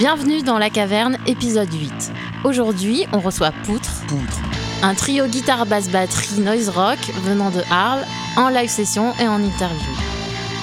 Bienvenue 0.00 0.40
dans 0.40 0.56
La 0.56 0.70
Caverne, 0.70 1.18
épisode 1.26 1.70
8. 1.70 1.92
Aujourd'hui, 2.44 3.04
on 3.12 3.20
reçoit 3.20 3.52
Poutre, 3.64 3.90
Poutre. 4.08 4.40
un 4.82 4.94
trio 4.94 5.26
guitare 5.26 5.66
basse 5.66 5.90
batterie 5.90 6.40
noise 6.40 6.70
rock 6.70 6.96
venant 7.22 7.50
de 7.50 7.60
Arles, 7.70 8.06
en 8.38 8.48
live 8.48 8.70
session 8.70 9.12
et 9.20 9.28
en 9.28 9.42
interview. 9.42 9.92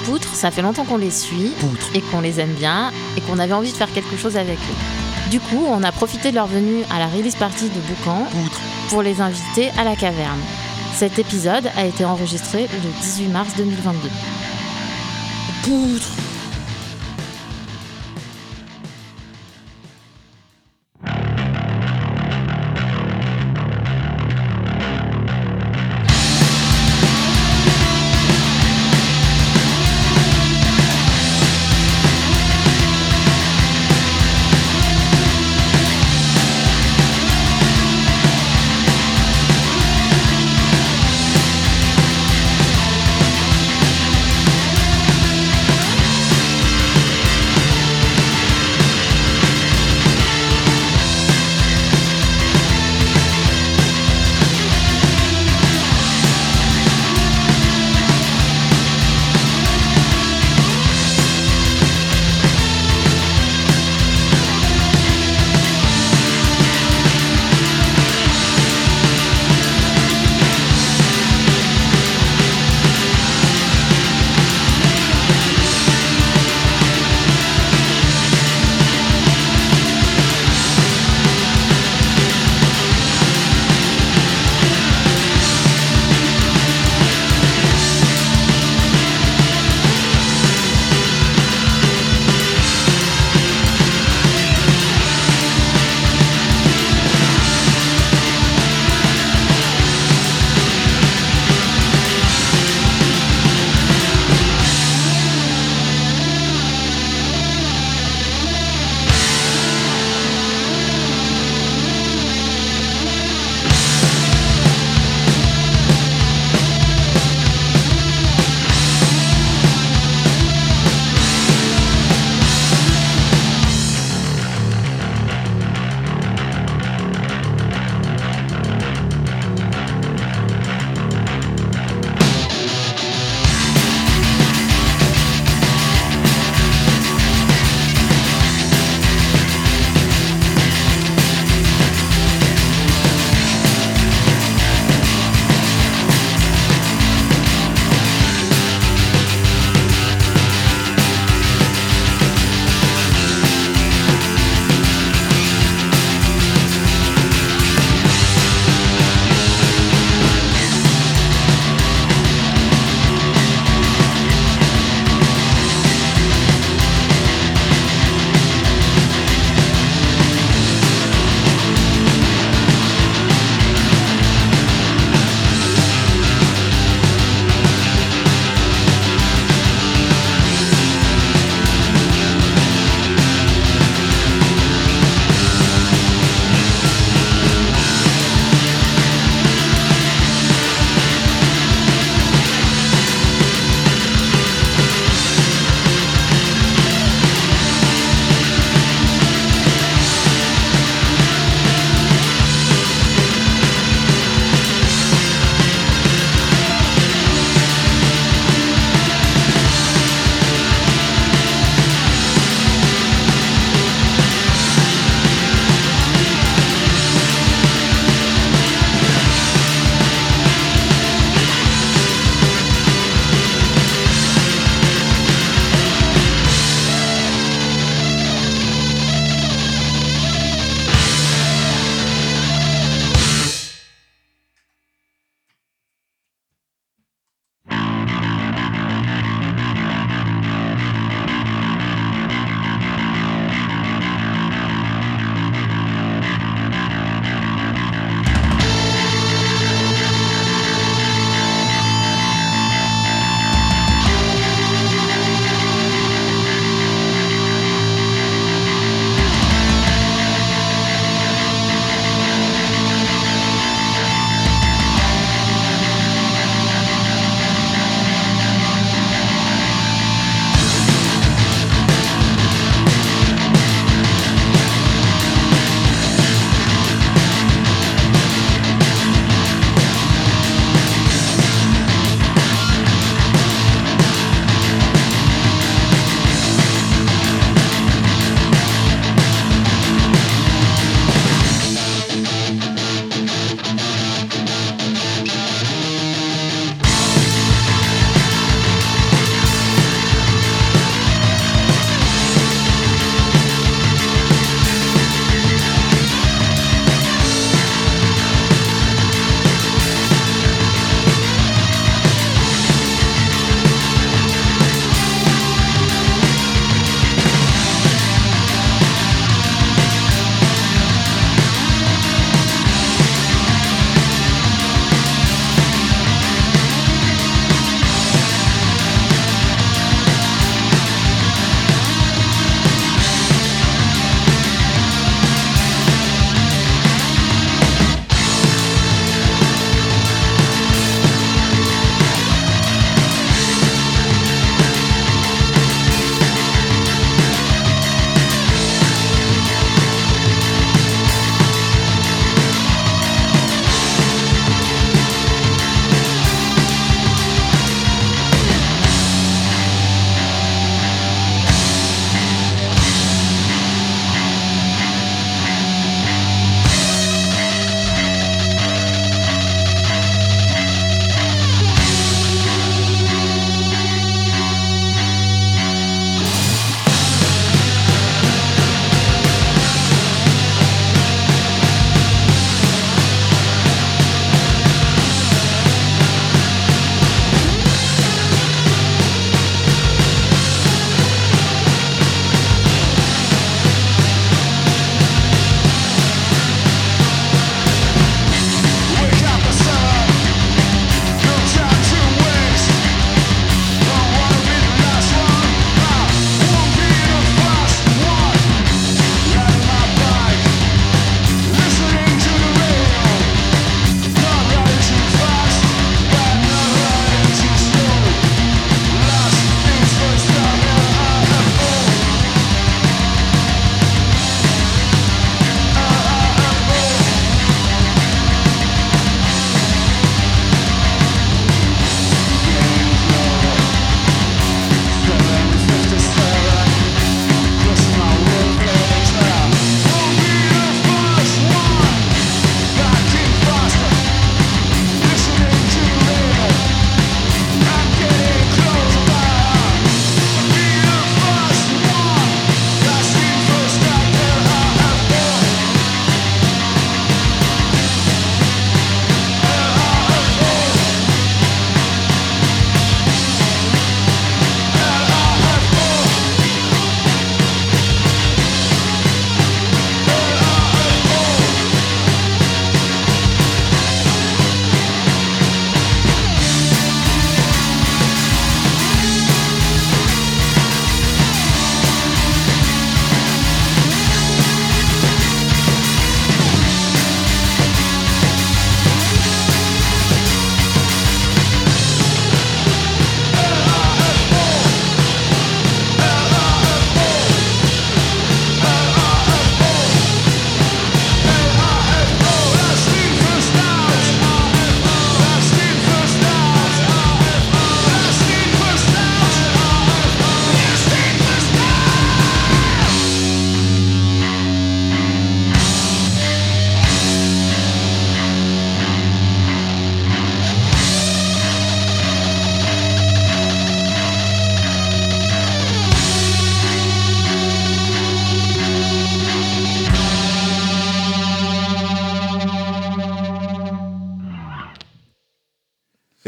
Poutre, 0.06 0.34
ça 0.34 0.50
fait 0.50 0.64
longtemps 0.64 0.86
qu'on 0.86 0.98
les 0.98 1.12
suit 1.12 1.52
Poutre. 1.60 1.92
et 1.94 2.02
qu'on 2.02 2.22
les 2.22 2.40
aime 2.40 2.56
bien 2.56 2.92
et 3.16 3.22
qu'on 3.22 3.38
avait 3.38 3.54
envie 3.54 3.72
de 3.72 3.78
faire 3.78 3.94
quelque 3.94 4.18
chose 4.18 4.38
avec 4.38 4.58
eux. 4.58 5.30
Du 5.30 5.40
coup, 5.40 5.64
on 5.70 5.84
a 5.84 5.92
profité 5.92 6.32
de 6.32 6.36
leur 6.36 6.48
venue 6.48 6.82
à 6.90 6.98
la 6.98 7.06
release 7.06 7.36
party 7.36 7.70
de 7.70 7.80
Boucan 7.80 8.26
Poutre. 8.32 8.60
pour 8.90 9.04
les 9.04 9.22
inviter 9.22 9.70
à 9.78 9.84
la 9.84 9.96
caverne. 9.96 10.42
Cet 10.96 11.20
épisode 11.20 11.70
a 11.78 11.86
été 11.86 12.06
enregistré 12.06 12.64
le 12.64 13.02
18 13.04 13.28
mars 13.28 13.54
2022. 13.56 14.10
Poutre. 15.62 16.10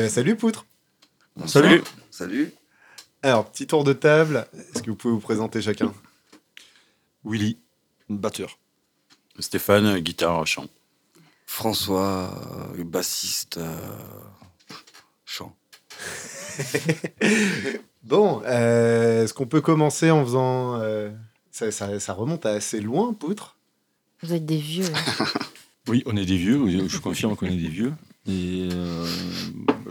Salut 0.09 0.35
Poutre. 0.35 0.65
Salut. 1.45 1.81
Salut. 2.11 2.51
Alors, 3.21 3.49
petit 3.51 3.67
tour 3.67 3.83
de 3.83 3.93
table. 3.93 4.47
Est-ce 4.73 4.83
que 4.83 4.89
vous 4.89 4.95
pouvez 4.95 5.13
vous 5.13 5.19
présenter 5.19 5.61
chacun? 5.61 5.93
Willy, 7.25 7.57
batteur. 8.09 8.57
Stéphane, 9.39 9.99
guitare, 9.99 10.45
chant. 10.47 10.67
François, 11.45 12.73
euh, 12.77 12.83
bassiste, 12.83 13.57
euh, 13.57 13.77
chant. 15.25 15.55
Bon, 18.03 18.41
euh, 18.45 19.23
est-ce 19.23 19.33
qu'on 19.33 19.45
peut 19.45 19.61
commencer 19.61 20.09
en 20.09 20.23
faisant... 20.23 20.75
euh, 20.79 21.11
ça, 21.51 21.69
ça- 21.71 21.99
ça 21.99 22.13
remonte 22.13 22.45
à 22.45 22.51
assez 22.51 22.79
loin, 22.79 23.13
Poutre? 23.13 23.55
Vous 24.23 24.33
êtes 24.33 24.45
des 24.45 24.57
vieux. 24.57 24.85
hein. 25.19 25.25
Oui, 25.87 26.03
on 26.05 26.15
est 26.15 26.25
des 26.25 26.37
vieux, 26.37 26.57
oui, 26.57 26.81
je 26.87 26.97
confirme 26.99 27.35
qu'on 27.35 27.47
est 27.47 27.55
des 27.57 27.67
vieux. 27.67 27.93
Et 28.27 28.69
euh, 28.71 29.05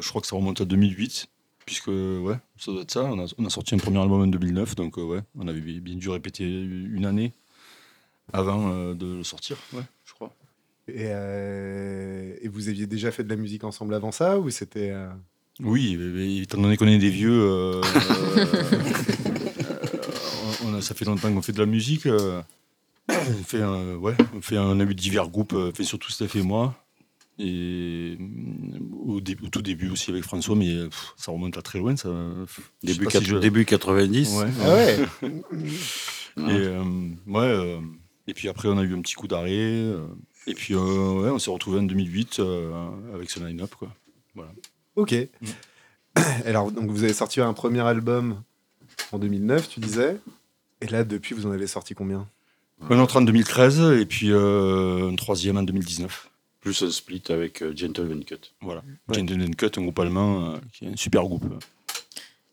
je 0.00 0.08
crois 0.08 0.20
que 0.20 0.26
ça 0.26 0.36
remonte 0.36 0.60
à 0.60 0.64
2008, 0.64 1.26
puisque, 1.66 1.88
ouais, 1.88 2.36
ça 2.58 2.70
doit 2.72 2.82
être 2.82 2.90
ça. 2.90 3.04
On 3.04 3.18
a, 3.24 3.26
on 3.38 3.44
a 3.46 3.50
sorti 3.50 3.74
un 3.74 3.78
premier 3.78 3.98
album 4.00 4.20
en 4.22 4.26
2009, 4.26 4.74
donc, 4.76 4.98
euh, 4.98 5.02
ouais, 5.02 5.20
on 5.36 5.48
avait 5.48 5.60
bien 5.60 5.96
dû 5.96 6.08
répéter 6.08 6.44
une 6.44 7.04
année 7.06 7.32
avant 8.32 8.70
euh, 8.72 8.94
de 8.94 9.16
le 9.16 9.24
sortir, 9.24 9.56
ouais, 9.72 9.82
je 10.04 10.12
crois. 10.12 10.32
et, 10.88 11.06
et 12.44 12.48
vous 12.48 12.68
aviez 12.68 12.86
déjà 12.86 13.10
fait 13.10 13.24
de 13.24 13.28
la 13.30 13.36
musique 13.36 13.64
ensemble 13.64 13.94
avant 13.94 14.12
ça 14.12 14.38
ou 14.38 14.50
c'était... 14.50 14.94
Oui, 15.60 15.98
étant 16.42 16.60
donné 16.60 16.76
qu'on 16.76 16.86
est 16.86 16.98
des 16.98 17.10
vieux, 17.10 17.80
on 20.64 20.74
a, 20.74 20.80
ça 20.80 20.94
fait 20.94 21.04
longtemps 21.04 21.32
qu'on 21.32 21.42
fait 21.42 21.52
de 21.52 21.58
la 21.58 21.66
musique. 21.66 22.06
on, 22.06 22.44
fait 23.44 23.62
un, 23.62 23.96
ouais, 23.96 24.14
on, 24.36 24.40
fait, 24.40 24.56
un- 24.56 24.62
on 24.66 24.78
a 24.80 24.84
eu 24.84 24.94
divers 24.94 25.28
groupes, 25.28 25.56
fait 25.74 25.84
surtout 25.84 26.10
Steph 26.12 26.36
et 26.36 26.42
moi. 26.42 26.76
Et 27.38 28.16
mm, 28.18 28.78
au, 29.06 29.20
dé- 29.20 29.36
au 29.44 29.48
tout 29.48 29.62
début 29.62 29.90
aussi 29.90 30.10
avec 30.10 30.24
François, 30.24 30.56
mais 30.56 30.74
pff, 30.88 31.14
ça 31.16 31.30
remonte 31.32 31.56
à 31.56 31.62
très 31.62 31.78
loin. 31.78 31.96
Ça, 31.96 32.08
Début, 32.82 33.04
pas 33.04 33.10
quat- 33.12 33.20
si 33.20 33.26
je- 33.26 33.36
début 33.36 33.64
90. 33.64 34.34
Ouais, 34.34 34.46
Ah 34.62 34.74
ouais 34.74 34.98
Et, 36.36 36.40
euh, 36.66 36.82
ouais, 37.26 37.40
euh, 37.40 37.78
et 38.26 38.34
puis 38.34 38.48
après, 38.48 38.68
on 38.68 38.78
a 38.78 38.82
eu 38.82 38.94
un 38.94 39.00
petit 39.00 39.14
coup 39.14 39.28
d'arrêt. 39.28 39.50
euh, 39.52 40.06
et 40.46 40.54
puis, 40.54 40.74
euh, 40.74 40.78
ouais, 41.22 41.30
on 41.30 41.38
s'est 41.38 41.50
retrouvé 41.50 41.78
en 41.78 41.82
2008 41.82 42.38
euh, 42.40 42.70
avec 43.14 43.30
ce 43.30 43.38
line-up. 43.40 43.74
Quoi. 43.78 43.88
Ok. 44.96 45.14
Alors, 46.44 46.70
donc 46.72 46.90
vous 46.90 47.04
avez 47.04 47.12
sorti 47.12 47.40
un 47.40 47.52
premier 47.52 47.80
album 47.80 48.42
en 49.12 49.18
2009, 49.18 49.68
tu 49.68 49.80
disais. 49.80 50.16
Et 50.80 50.86
là, 50.86 51.04
depuis, 51.04 51.34
vous 51.34 51.46
en 51.46 51.50
avez 51.52 51.66
sorti 51.66 51.94
combien? 51.94 52.26
Un 52.90 52.98
autre 53.00 53.16
en 53.16 53.22
2013 53.22 53.80
et 54.00 54.06
puis 54.06 54.30
euh, 54.30 55.10
un 55.10 55.16
troisième 55.16 55.56
en 55.56 55.62
2019. 55.64 56.30
Plus 56.68 56.82
un 56.82 56.90
split 56.90 57.22
avec 57.30 57.62
euh, 57.62 57.72
Gentleman 57.74 58.22
Cut. 58.24 58.36
Voilà. 58.60 58.82
Ouais. 59.08 59.14
Gentleman 59.14 59.54
Cut, 59.54 59.70
un 59.78 59.82
groupe 59.82 59.98
allemand 60.00 60.52
euh, 60.52 60.58
qui 60.72 60.84
est 60.84 60.88
un 60.88 60.96
super 60.96 61.22
groupe. 61.22 61.44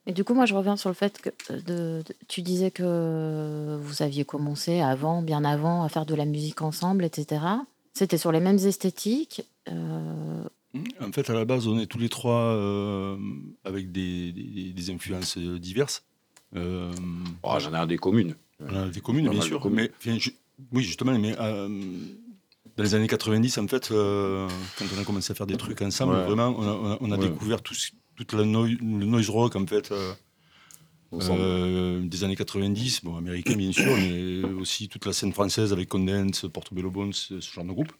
Et 0.07 0.13
du 0.13 0.23
coup, 0.23 0.33
moi, 0.33 0.45
je 0.45 0.53
reviens 0.53 0.77
sur 0.77 0.89
le 0.89 0.95
fait 0.95 1.19
que 1.21 1.29
euh, 1.51 1.59
de, 1.61 2.03
de- 2.07 2.15
tu 2.29 2.41
disais 2.41 2.71
que 2.71 3.77
vous 3.81 4.01
aviez 4.03 4.23
commencé 4.23 4.79
avant, 4.79 5.21
bien 5.21 5.43
avant, 5.43 5.83
à 5.83 5.89
faire 5.89 6.05
de 6.05 6.15
la 6.15 6.23
musique 6.23 6.61
ensemble, 6.61 7.03
etc. 7.03 7.41
C'était 7.93 8.17
sur 8.17 8.31
les 8.31 8.39
mêmes 8.39 8.57
esthétiques. 8.59 9.41
euh, 9.67 10.43
En 11.01 11.11
fait, 11.11 11.29
à 11.29 11.33
la 11.33 11.43
base, 11.43 11.67
on 11.67 11.77
est 11.77 11.87
tous 11.87 11.99
les 11.99 12.07
trois 12.09 12.53
euh, 12.55 13.17
avec 13.65 13.91
des, 13.91 14.31
des- 14.31 14.71
des 14.71 14.89
influences 14.91 15.37
diverses. 15.37 16.03
Euh, 16.55 16.89
Oh, 17.43 17.55
J'en 17.59 17.73
ai 17.73 17.77
un 17.77 17.85
des 17.85 17.97
communes. 17.97 18.35
a 18.65 18.87
des 18.87 19.01
communes, 19.01 19.27
bien 19.29 19.39
de 19.39 19.43
sûr. 19.43 19.59
communes. 19.59 19.89
Mais, 20.05 20.13
enfin, 20.15 20.29
oui, 20.71 20.83
justement, 20.83 21.17
mais 21.19 21.35
euh, 21.37 21.67
dans 22.77 22.83
les 22.83 22.93
années 22.95 23.07
90, 23.07 23.57
en 23.57 23.67
fait, 23.67 23.91
euh, 23.91 24.47
quand 24.77 24.85
on 24.95 25.01
a 25.01 25.03
commencé 25.05 25.31
à 25.31 25.35
faire 25.35 25.47
des 25.47 25.57
trucs 25.57 25.81
ensemble, 25.81 26.13
Ouais. 26.15 26.25
vraiment, 26.25 26.53
on 26.57 26.63
a, 26.63 26.71
on 26.73 26.91
a- 26.91 26.97
on 27.01 27.11
a 27.11 27.17
Ouais. 27.17 27.29
découvert 27.29 27.61
tout, 27.61 27.75
toute 28.15 28.33
la 28.33 28.43
le 28.43 28.45
noise 29.05 29.29
rock, 29.29 29.55
en 29.55 29.65
fait. 29.65 29.91
euh. 29.91 30.13
Euh, 31.13 32.01
des 32.05 32.23
années 32.25 32.35
90, 32.35 33.01
bon, 33.03 33.15
américain 33.15 33.55
bien 33.55 33.71
sûr, 33.71 33.95
mais 33.95 34.43
aussi 34.59 34.89
toute 34.89 35.05
la 35.05 35.13
scène 35.13 35.31
française 35.31 35.71
avec 35.71 35.87
Condense, 35.87 36.45
Portobello 36.51 36.91
Bones, 36.91 37.13
ce 37.13 37.39
genre 37.39 37.63
de 37.63 37.71
groupe, 37.71 37.93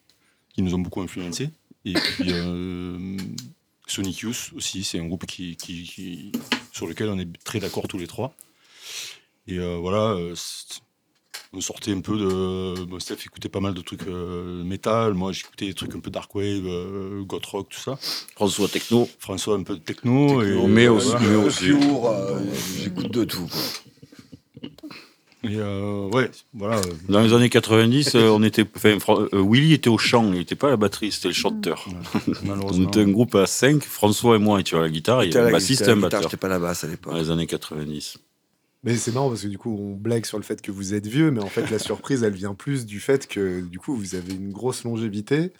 qui 0.53 0.61
nous 0.61 0.73
ont 0.73 0.79
beaucoup 0.79 1.01
influencés. 1.01 1.49
Et 1.85 1.93
puis 1.93 2.31
Sonic 3.87 4.17
Youth 4.19 4.51
aussi, 4.55 4.83
c'est 4.83 4.99
un 4.99 5.05
groupe 5.05 5.25
qui, 5.27 5.55
qui- 5.55 5.83
qui- 5.83 6.31
sur 6.73 6.87
lequel 6.87 7.07
on 7.09 7.17
est 7.19 7.31
très 7.45 7.59
d'accord 7.59 7.87
tous 7.87 7.97
les 7.99 8.07
trois. 8.07 8.35
Et 9.47 9.59
voilà, 9.59 10.17
on 11.53 11.61
sortait 11.61 11.91
un 11.91 12.01
peu 12.01 12.17
de. 12.17 12.83
Bon, 12.85 12.99
Steph 12.99 13.17
écoutait 13.25 13.49
pas 13.49 13.59
mal 13.59 13.73
de 13.73 13.81
trucs 13.81 14.03
euh, 14.07 14.63
métal, 14.63 15.13
moi 15.13 15.31
j'écoutais 15.31 15.65
des 15.67 15.73
trucs 15.73 15.95
un 15.95 15.99
peu 15.99 16.09
dark 16.11 16.33
wave, 16.35 16.65
euh, 16.65 17.21
goth 17.23 17.45
rock, 17.45 17.67
tout 17.69 17.79
ça. 17.79 17.97
François 18.35 18.67
Techno. 18.67 19.07
François 19.19 19.55
un 19.55 19.63
peu 19.63 19.75
de 19.75 19.79
techno. 19.81 20.41
et, 20.43 20.67
mais 20.67 20.85
euh, 20.85 20.91
aussi- 20.93 21.07
voilà. 21.11 21.27
mais 21.27 21.35
aussi- 21.35 21.71
euh, 21.71 22.39
j'écoute 22.81 23.11
de 23.11 23.23
tout. 23.23 23.47
quoi. 23.47 23.61
Et 25.47 25.57
euh, 25.57 26.07
ouais, 26.09 26.31
voilà. 26.55 26.77
euh, 26.77 26.81
Dans 27.07 27.21
les 27.21 27.31
années 27.33 27.51
90, 27.51 28.15
euh, 28.15 28.29
on 28.29 28.41
était, 28.41 28.65
Willy 29.31 29.73
était 29.73 29.91
au 29.91 29.97
chant, 29.99 30.25
il 30.33 30.39
n'était 30.39 30.55
pas 30.55 30.67
à 30.67 30.69
la 30.71 30.77
batterie, 30.77 31.11
c'était 31.11 31.27
le 31.27 31.35
chanteur. 31.35 31.85
On 31.87 32.31
malheureusement. 32.47 32.87
était 32.87 33.01
un 33.01 33.11
groupe 33.11 33.35
à 33.35 33.45
5, 33.45 33.83
François 33.83 34.37
et 34.37 34.39
moi 34.39 34.59
étions 34.59 34.79
à 34.79 34.81
la 34.81 34.89
guitare, 34.89 35.21
et 35.21 35.27
il 35.27 35.33
y 35.33 35.37
avait 35.37 35.43
un 35.43 35.45
la 35.45 35.51
bassiste 35.51 35.81
et 35.81 35.83
guitare, 35.83 35.91
un 35.93 35.95
guitare, 35.97 36.09
batteur. 36.09 36.21
J'étais 36.31 36.37
pas 36.41 36.47
la 36.47 36.57
basse 36.57 36.83
à 36.83 36.87
l'époque. 36.87 37.13
Dans 37.13 37.19
les 37.19 37.29
années 37.29 37.45
90. 37.45 38.17
Mais 38.85 38.95
c'est 38.95 39.11
marrant 39.11 39.29
parce 39.29 39.41
que 39.41 39.47
du 39.47 39.57
coup, 39.57 39.75
on 39.77 39.95
blague 39.95 40.25
sur 40.25 40.37
le 40.37 40.43
fait 40.43 40.61
que 40.61 40.71
vous 40.71 40.93
êtes 40.93 41.07
vieux, 41.07 41.31
mais 41.31 41.41
en 41.41 41.47
fait, 41.49 41.69
la 41.71 41.79
surprise, 41.79 42.23
elle 42.23 42.33
vient 42.35 42.53
plus 42.53 42.85
du 42.85 42.99
fait 43.01 43.27
que 43.27 43.59
du 43.61 43.79
coup, 43.79 43.95
vous 43.95 44.15
avez 44.15 44.33
une 44.33 44.51
grosse 44.51 44.83
longévité. 44.85 45.51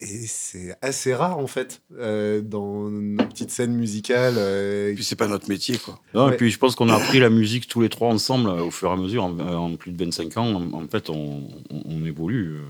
Et 0.00 0.26
c'est 0.26 0.76
assez 0.82 1.14
rare, 1.14 1.38
en 1.38 1.46
fait, 1.46 1.80
euh, 1.98 2.42
dans 2.42 2.90
nos 2.90 3.24
petites 3.24 3.50
scènes 3.50 3.72
musicales. 3.74 4.34
euh, 4.36 4.90
Et 4.90 4.94
puis 4.94 5.04
c'est 5.04 5.16
pas 5.16 5.26
notre 5.28 5.48
métier, 5.48 5.78
quoi. 5.78 5.98
Non, 6.12 6.26
Ouais. 6.26 6.34
Et 6.34 6.36
puis 6.36 6.50
je 6.50 6.58
pense 6.58 6.74
qu'on 6.76 6.90
a 6.90 6.94
appris 6.96 7.18
la 7.18 7.30
musique 7.30 7.66
tous 7.66 7.80
les 7.80 7.88
trois 7.88 8.08
ensemble 8.12 8.50
euh, 8.50 8.62
au 8.64 8.70
fur 8.70 8.90
et 8.90 8.92
à 8.92 8.96
mesure, 8.96 9.24
en, 9.24 9.38
en 9.38 9.74
plus 9.76 9.92
de 9.92 10.04
25 10.04 10.36
ans. 10.36 10.54
En, 10.54 10.72
en 10.82 10.86
fait, 10.88 11.08
on, 11.08 11.48
on- 11.70 11.82
on 11.86 12.04
évolue, 12.04 12.56
euh, 12.56 12.60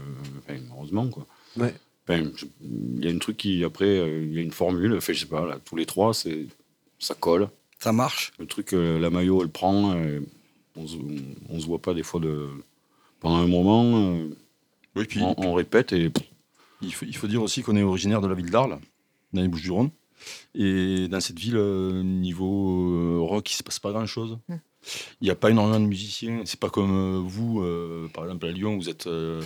enfin, 0.49 0.61
heureusement. 0.76 1.09
Quoi. 1.09 1.26
Ouais. 1.57 1.75
Enfin, 2.09 2.23
Il 2.62 3.05
y 3.05 3.09
a 3.09 3.11
un 3.12 3.19
truc 3.19 3.37
qui, 3.38 3.64
après, 3.64 3.87
euh, 3.87 4.23
il 4.25 4.33
y 4.33 4.38
a 4.38 4.43
une 4.43 4.52
formule, 4.52 4.95
enfin, 4.97 5.12
je 5.12 5.19
sais 5.21 5.26
pas, 5.26 5.45
là, 5.45 5.59
tous 5.64 5.75
les 5.75 5.87
trois, 5.87 6.14
c'est, 6.14 6.47
ça 7.00 7.14
colle. 7.19 7.49
Ça 7.78 7.92
marche? 7.92 8.33
Le 8.38 8.47
truc, 8.47 8.73
euh, 8.73 8.99
la 8.99 9.11
maillot, 9.11 9.42
elle 9.42 9.49
prend. 9.50 9.95
euh, 9.95 10.21
on, 10.76 10.87
se, 10.87 10.97
on 11.49 11.61
se 11.61 11.66
voit 11.66 11.80
pas 11.80 11.95
des 11.95 12.02
fois 12.02 12.21
de, 12.21 12.49
pendant 13.21 13.37
un 13.37 13.47
moment. 13.47 13.85
euh, 14.16 14.28
Oui, 14.95 15.04
puis 15.06 15.21
on, 15.23 15.35
on 15.38 15.54
répète 15.54 15.92
et 15.92 16.11
il, 16.83 16.92
faut, 16.92 17.04
il 17.06 17.16
faut 17.16 17.26
dire 17.26 17.42
aussi 17.42 17.62
qu'on 17.62 17.76
est 17.76 17.83
originaire 17.83 18.21
de 18.21 18.28
la 18.28 18.35
ville 18.35 18.50
d'Arles, 18.50 18.78
dans 19.33 19.42
les 19.42 19.49
Bouches-du-Rhône. 19.49 19.90
Et 20.54 21.09
dans 21.09 21.21
cette 21.21 21.38
ville, 21.38 21.56
euh, 21.56 22.02
niveau 22.02 23.25
rock, 23.26 23.50
il 23.50 23.54
ne 23.54 23.59
se 23.59 23.62
passe 23.62 23.78
pas 23.78 23.92
grand-chose. 23.92 24.38
Mm. 24.49 24.54
Il 25.21 25.25
n'y 25.25 25.30
a 25.30 25.35
pas 25.35 25.50
énormément 25.50 25.80
de 25.80 25.87
musiciens. 25.87 26.42
C'est 26.45 26.61
pas 26.61 26.71
comme 26.71 27.18
vous, 27.26 27.61
euh, 27.61 28.09
par 28.14 28.25
exemple 28.25 28.47
à 28.47 28.52
Lyon, 28.52 28.76
vous 28.76 28.88
êtes. 28.88 29.06
euh, 29.06 29.42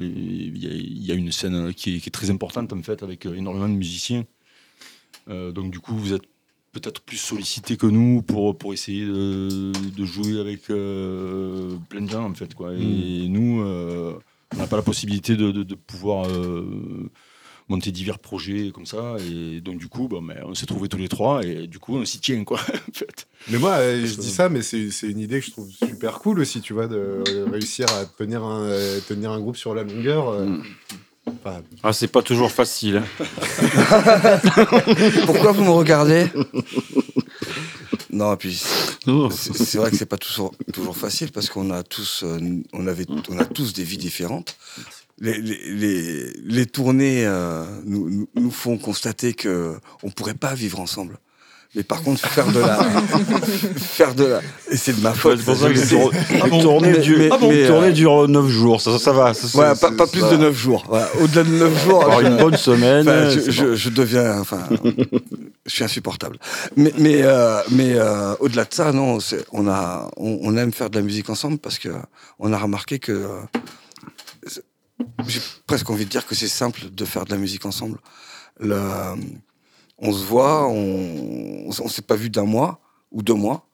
Il 0.00 0.56
y, 0.58 0.66
a- 0.66 0.72
il 0.72 1.04
y 1.06 1.12
a 1.12 1.14
une 1.14 1.30
scène 1.32 1.72
qui 1.74 1.96
est, 1.96 2.00
qui 2.00 2.08
est 2.08 2.12
très 2.12 2.30
importante 2.30 2.72
en 2.72 2.82
fait, 2.82 3.02
avec 3.02 3.26
énormément 3.26 3.68
de 3.68 3.74
musiciens. 3.74 4.24
Euh, 5.28 5.52
donc 5.52 5.70
du 5.70 5.80
coup, 5.80 5.94
vous 5.96 6.14
êtes 6.14 6.22
peut-être 6.72 7.00
plus 7.00 7.16
sollicité 7.16 7.76
que 7.76 7.86
nous 7.86 8.22
pour, 8.22 8.56
pour 8.56 8.72
essayer 8.72 9.04
de, 9.04 9.72
de 9.96 10.04
jouer 10.04 10.38
avec 10.40 10.70
euh, 10.70 11.76
plein 11.88 12.02
de 12.02 12.10
gens 12.10 12.24
en 12.30 12.34
fait. 12.34 12.54
Quoi. 12.54 12.74
Et 12.74 13.28
nous, 13.28 13.60
euh, 13.62 14.14
on 14.54 14.58
n'a 14.58 14.66
pas 14.66 14.76
la 14.76 14.82
possibilité 14.82 15.36
de, 15.36 15.50
de- 15.50 15.62
de 15.64 15.74
pouvoir 15.74 16.26
euh, 16.28 17.10
monter 17.68 17.90
divers 17.92 18.18
projets 18.18 18.70
comme 18.72 18.86
ça. 18.86 19.16
Et 19.30 19.60
donc 19.60 19.78
du 19.78 19.88
coup, 19.88 20.06
bon, 20.08 20.20
mais 20.20 20.36
on 20.44 20.54
s'est 20.54 20.66
trouvés 20.66 20.88
tous 20.88 20.96
les 20.98 21.08
trois 21.08 21.44
et 21.44 21.66
du 21.66 21.78
coup, 21.78 21.96
on 21.96 22.04
s'y 22.04 22.20
tient 22.20 22.42
quoi. 22.44 22.60
en 22.88 22.92
fait. 22.92 23.26
Mais 23.50 23.58
moi, 23.58 23.78
je 24.04 24.14
dis 24.16 24.30
ça, 24.30 24.48
mais 24.48 24.62
c'est 24.62 24.90
c'est 24.90 25.08
une 25.08 25.18
idée 25.20 25.40
que 25.40 25.46
je 25.46 25.50
trouve 25.50 25.70
super 25.70 26.18
cool 26.20 26.40
aussi, 26.40 26.60
tu 26.60 26.72
vois, 26.72 26.86
de 26.88 27.22
réussir 27.50 27.86
à 27.94 28.04
tenir 28.06 28.44
un, 28.44 28.70
tenir 29.08 29.30
un 29.32 29.40
groupe 29.40 29.56
sur 29.56 29.74
la 29.74 29.82
longueur. 29.82 30.28
euh. 30.28 30.56
Enfin, 31.42 31.62
ah, 31.82 31.92
c'est 31.92 32.08
pas 32.08 32.22
toujours 32.22 32.50
facile. 32.52 32.98
hein. 32.98 33.04
Pourquoi 35.26 35.52
vous 35.52 35.64
me 35.64 35.70
regardez? 35.70 36.26
Non, 38.12 38.34
et 38.34 38.36
puis 38.36 38.60
c'est 39.32 39.78
vrai 39.78 39.90
que 39.90 39.96
c'est 39.96 40.04
pas 40.06 40.18
toujours, 40.18 40.52
toujours 40.72 40.96
facile 40.96 41.30
parce 41.32 41.48
qu'on 41.48 41.70
a 41.70 41.82
tous, 41.82 42.22
euh, 42.24 42.38
on 42.72 42.86
avait, 42.86 43.06
on 43.30 43.38
a 43.38 43.44
tous 43.44 43.72
des 43.72 43.84
vies 43.84 43.96
différentes. 43.98 44.56
Les, 45.18 45.40
les, 45.40 45.70
les, 45.74 46.32
les 46.44 46.66
tournées 46.66 47.24
euh, 47.26 47.64
nous, 47.84 48.10
nous, 48.10 48.28
nous 48.34 48.50
font 48.50 48.78
constater 48.78 49.32
que 49.34 49.76
on 50.02 50.10
pourrait 50.10 50.34
pas 50.34 50.54
vivre 50.54 50.80
ensemble. 50.80 51.18
Mais 51.76 51.84
par 51.84 52.02
contre, 52.02 52.26
faire 52.26 52.48
de 52.50 52.58
la, 52.58 52.78
faire 53.76 54.14
de 54.16 54.24
la, 54.24 54.40
et 54.72 54.76
c'est 54.76 54.92
de 54.96 55.00
ma 55.00 55.14
faute. 55.14 55.38
C'est 55.38 55.44
pour 55.44 55.56
ça 55.56 55.68
que 55.68 55.72
les, 55.74 55.80
Je 55.80 55.84
sais. 55.84 55.94
tour- 56.00 56.12
Ah 56.42 56.46
bon, 56.48 56.60
tournées, 56.62 56.90
mais- 56.90 56.98
durent- 56.98 57.18
mais- 57.18 57.48
les 57.52 57.60
mais, 57.62 57.66
tournées 57.68 57.88
euh, 57.88 57.92
durent 57.92 58.28
9 58.28 58.48
jours, 58.48 58.80
ça, 58.80 58.98
ça 58.98 59.12
va. 59.12 59.34
ça, 59.34 59.56
Ouais, 59.56 59.74
pas, 59.80 59.92
pas 59.92 60.06
c'est- 60.06 60.10
plus 60.12 60.20
ça- 60.20 60.32
de 60.32 60.36
9 60.38 60.56
jours. 60.56 60.84
Voilà. 60.88 61.08
Au-delà 61.20 61.44
de 61.44 61.48
9 61.50 61.84
jours, 61.84 62.02
Avoir 62.02 62.20
une 62.22 62.36
bonne 62.38 62.56
semaine. 62.56 63.04
Je, 63.30 63.38
c'est 63.40 63.52
je- 63.52 63.64
bon. 63.66 63.74
je 63.76 63.88
deviens, 63.90 64.40
enfin, 64.40 64.66
je 65.64 65.70
suis 65.72 65.84
insupportable. 65.84 66.38
Mais, 66.76 66.92
mais, 66.98 67.22
euh, 67.22 67.60
mais 67.70 67.92
euh, 67.94 68.34
au-delà 68.40 68.64
de 68.64 68.74
ça, 68.74 68.90
non, 68.92 69.20
c'est- 69.20 69.46
on 69.52 69.68
a, 69.68 70.10
on, 70.16 70.40
on 70.42 70.56
aime 70.56 70.72
faire 70.72 70.90
de 70.90 70.96
la 70.98 71.04
musique 71.04 71.30
ensemble 71.30 71.58
parce 71.58 71.78
que 71.78 71.90
on 72.40 72.52
a 72.52 72.58
remarqué 72.58 72.98
que 72.98 73.12
euh, 73.12 74.48
j'ai 75.28 75.40
presque 75.68 75.88
envie 75.88 76.04
de 76.04 76.10
dire 76.10 76.26
que 76.26 76.34
c'est 76.34 76.48
simple 76.48 76.80
de 76.92 77.04
faire 77.04 77.24
de 77.26 77.30
la 77.30 77.36
musique 77.38 77.64
ensemble. 77.64 77.98
Le, 78.58 78.76
on 80.00 80.12
se 80.12 80.24
voit, 80.24 80.66
on 80.68 81.68
on 81.78 81.88
s'est 81.88 82.02
pas 82.02 82.16
vu 82.16 82.30
d'un 82.30 82.44
mois 82.44 82.80
ou 83.12 83.22
deux 83.22 83.34
mois. 83.34 83.66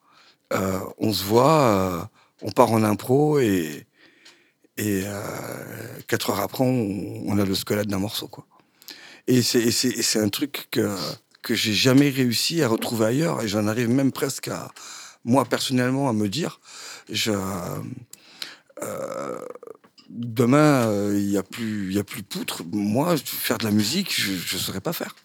Euh, 0.52 0.78
on 0.98 1.12
se 1.12 1.24
voit, 1.24 1.60
euh, 1.62 2.02
on 2.42 2.50
part 2.50 2.70
en 2.72 2.82
impro 2.82 3.38
et, 3.40 3.86
euh, 4.78 5.98
quatre 6.06 6.30
heures 6.30 6.40
après, 6.40 6.64
on, 6.64 7.38
a 7.38 7.44
le 7.44 7.54
squelette 7.54 7.88
d'un 7.88 7.98
morceau. 7.98 8.28
Quoi. 8.28 8.46
Et 9.26 9.42
c'est- 9.42 10.20
un 10.20 10.28
truc 10.28 10.68
que, 10.70 10.94
que 11.42 11.54
j'ai 11.54 11.72
jamais 11.72 12.10
réussi 12.10 12.62
à 12.62 12.68
retrouver 12.68 13.06
ailleurs. 13.06 13.42
Et 13.42 13.48
j'en 13.48 13.66
arrive 13.66 13.88
même 13.88 14.12
presque 14.12 14.48
à, 14.48 14.70
moi 15.24 15.44
personnellement, 15.44 16.08
à 16.08 16.12
me 16.12 16.28
dire, 16.28 16.60
je, 17.10 17.32
demain, 20.10 21.12
il 21.12 21.26
n'y 21.26 21.36
a, 21.38 21.42
plus- 21.42 21.92
y 21.92 21.98
a 21.98 22.04
plus 22.04 22.22
poutre. 22.22 22.62
Moi, 22.70 23.16
faire 23.16 23.58
de 23.58 23.64
la 23.64 23.70
musique, 23.72 24.14
je 24.14 24.32
ne 24.32 24.60
saurais 24.60 24.80
pas 24.80 24.92
faire. 24.92 25.16